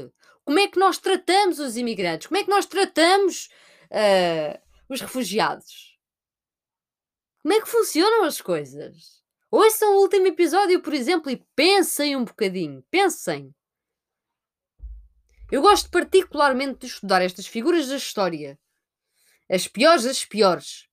Como 0.44 0.60
é 0.60 0.68
que 0.68 0.78
nós 0.78 0.98
tratamos 0.98 1.58
os 1.58 1.78
imigrantes? 1.78 2.28
Como 2.28 2.38
é 2.38 2.44
que 2.44 2.50
nós 2.50 2.66
tratamos 2.66 3.48
uh, 3.86 4.62
os 4.90 5.00
refugiados? 5.00 5.98
Como 7.42 7.54
é 7.54 7.62
que 7.62 7.70
funcionam 7.70 8.26
as 8.26 8.42
coisas? 8.42 9.24
Ouçam 9.50 9.96
o 9.96 10.02
último 10.02 10.28
episódio, 10.28 10.82
por 10.82 10.94
exemplo, 10.94 11.32
e 11.32 11.42
pensem 11.56 12.18
um 12.18 12.26
bocadinho. 12.26 12.84
Pensem. 12.92 13.56
Eu 15.50 15.62
gosto 15.62 15.90
particularmente 15.90 16.80
de 16.80 16.88
estudar 16.88 17.22
estas 17.22 17.48
figuras 17.48 17.88
da 17.88 17.96
história. 17.96 18.60
As 19.50 19.66
piores 19.66 20.04
das 20.04 20.26
piores. 20.26 20.90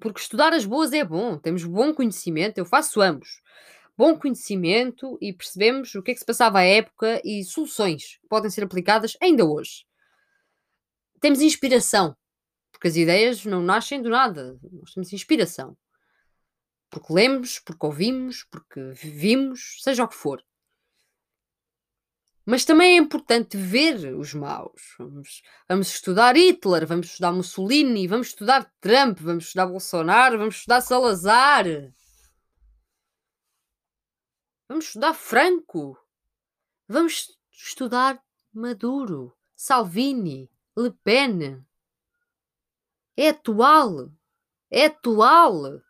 Porque 0.00 0.20
estudar 0.20 0.52
as 0.52 0.64
boas 0.64 0.92
é 0.92 1.04
bom. 1.04 1.38
Temos 1.38 1.64
bom 1.64 1.94
conhecimento. 1.94 2.58
Eu 2.58 2.64
faço 2.64 3.00
ambos. 3.00 3.40
Bom 3.96 4.18
conhecimento 4.18 5.16
e 5.20 5.32
percebemos 5.32 5.94
o 5.94 6.02
que 6.02 6.10
é 6.10 6.14
que 6.14 6.20
se 6.20 6.26
passava 6.26 6.58
à 6.58 6.64
época 6.64 7.20
e 7.24 7.44
soluções 7.44 8.18
que 8.20 8.28
podem 8.28 8.50
ser 8.50 8.64
aplicadas 8.64 9.16
ainda 9.20 9.44
hoje. 9.44 9.86
Temos 11.20 11.40
inspiração. 11.40 12.16
Porque 12.72 12.88
as 12.88 12.96
ideias 12.96 13.44
não 13.44 13.62
nascem 13.62 14.02
do 14.02 14.10
nada. 14.10 14.58
Nós 14.72 14.92
temos 14.92 15.12
inspiração. 15.12 15.76
Porque 16.90 17.12
lemos, 17.12 17.60
porque 17.60 17.86
ouvimos, 17.86 18.44
porque 18.50 18.80
vivimos, 18.92 19.78
seja 19.80 20.04
o 20.04 20.08
que 20.08 20.16
for. 20.16 20.42
Mas 22.46 22.64
também 22.64 22.96
é 22.96 23.00
importante 23.00 23.56
ver 23.56 24.14
os 24.14 24.34
maus. 24.34 24.94
Vamos, 24.98 25.42
vamos 25.66 25.88
estudar 25.88 26.36
Hitler, 26.36 26.86
vamos 26.86 27.06
estudar 27.06 27.32
Mussolini, 27.32 28.06
vamos 28.06 28.28
estudar 28.28 28.70
Trump, 28.80 29.18
vamos 29.20 29.46
estudar 29.46 29.66
Bolsonaro, 29.66 30.38
vamos 30.38 30.56
estudar 30.56 30.82
Salazar. 30.82 31.64
Vamos 34.68 34.86
estudar 34.86 35.14
Franco. 35.14 35.98
Vamos 36.86 37.38
estudar 37.50 38.22
Maduro, 38.52 39.34
Salvini, 39.56 40.50
Le 40.76 40.90
Pen. 40.90 41.64
É 43.16 43.28
atual. 43.30 44.10
É 44.70 44.86
atual. 44.86 45.80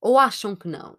Ou 0.00 0.18
acham 0.18 0.56
que 0.56 0.66
não? 0.66 0.98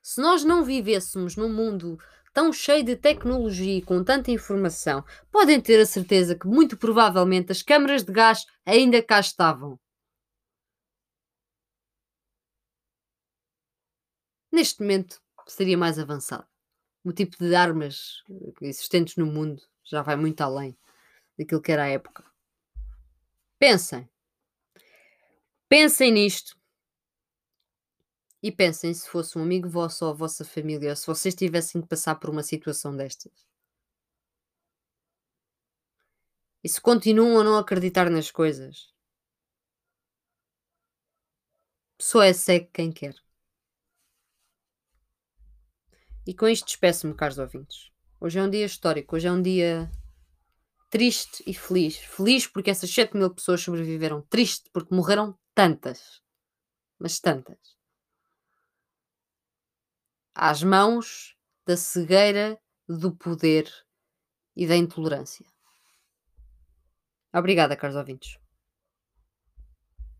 Se 0.00 0.20
nós 0.20 0.44
não 0.44 0.64
vivêssemos 0.64 1.36
num 1.36 1.52
mundo 1.52 1.98
tão 2.32 2.52
cheio 2.52 2.84
de 2.84 2.96
tecnologia 2.96 3.78
e 3.78 3.82
com 3.82 4.02
tanta 4.04 4.30
informação, 4.30 5.04
podem 5.30 5.60
ter 5.60 5.80
a 5.80 5.86
certeza 5.86 6.34
que 6.38 6.46
muito 6.46 6.76
provavelmente 6.76 7.52
as 7.52 7.62
câmaras 7.62 8.02
de 8.04 8.12
gás 8.12 8.46
ainda 8.64 9.02
cá 9.02 9.20
estavam. 9.20 9.78
Neste 14.52 14.80
momento 14.80 15.20
seria 15.46 15.78
mais 15.78 15.98
avançado. 15.98 16.46
O 17.04 17.12
tipo 17.12 17.36
de 17.38 17.54
armas 17.54 18.22
existentes 18.60 19.16
no 19.16 19.26
mundo 19.26 19.62
já 19.84 20.02
vai 20.02 20.16
muito 20.16 20.40
além 20.40 20.76
daquilo 21.38 21.62
que 21.62 21.72
era 21.72 21.84
a 21.84 21.88
época. 21.88 22.24
Pensem. 23.58 24.08
Pensem 25.68 26.12
nisto 26.12 26.57
e 28.42 28.52
pensem 28.52 28.94
se 28.94 29.08
fosse 29.08 29.36
um 29.38 29.42
amigo 29.42 29.68
vosso 29.68 30.04
ou 30.04 30.12
a 30.12 30.14
vossa 30.14 30.44
família, 30.44 30.94
se 30.94 31.06
vocês 31.06 31.34
tivessem 31.34 31.82
que 31.82 31.88
passar 31.88 32.14
por 32.16 32.30
uma 32.30 32.42
situação 32.42 32.96
destas. 32.96 33.32
E 36.62 36.68
se 36.68 36.80
continuam 36.80 37.40
a 37.40 37.44
não 37.44 37.56
acreditar 37.56 38.10
nas 38.10 38.30
coisas. 38.30 38.92
Só 42.00 42.22
é 42.22 42.32
segue 42.32 42.70
quem 42.72 42.92
quer. 42.92 43.14
E 46.26 46.34
com 46.34 46.46
isto 46.46 46.66
despeço-me, 46.66 47.14
caros 47.14 47.38
ouvintes. 47.38 47.90
Hoje 48.20 48.38
é 48.38 48.42
um 48.42 48.50
dia 48.50 48.66
histórico, 48.66 49.16
hoje 49.16 49.26
é 49.28 49.32
um 49.32 49.42
dia 49.42 49.90
triste 50.90 51.42
e 51.46 51.54
feliz. 51.54 51.96
Feliz 51.96 52.46
porque 52.46 52.70
essas 52.70 52.90
7 52.90 53.16
mil 53.16 53.34
pessoas 53.34 53.62
sobreviveram. 53.62 54.22
Triste 54.22 54.68
porque 54.72 54.94
morreram 54.94 55.36
tantas. 55.54 56.20
Mas 56.98 57.18
tantas 57.20 57.77
às 60.40 60.62
mãos 60.62 61.34
da 61.66 61.76
cegueira 61.76 62.56
do 62.88 63.10
poder 63.10 63.68
e 64.56 64.68
da 64.68 64.76
intolerância. 64.76 65.44
Obrigada, 67.34 67.76
caros 67.76 67.96
ouvintes. 67.96 68.38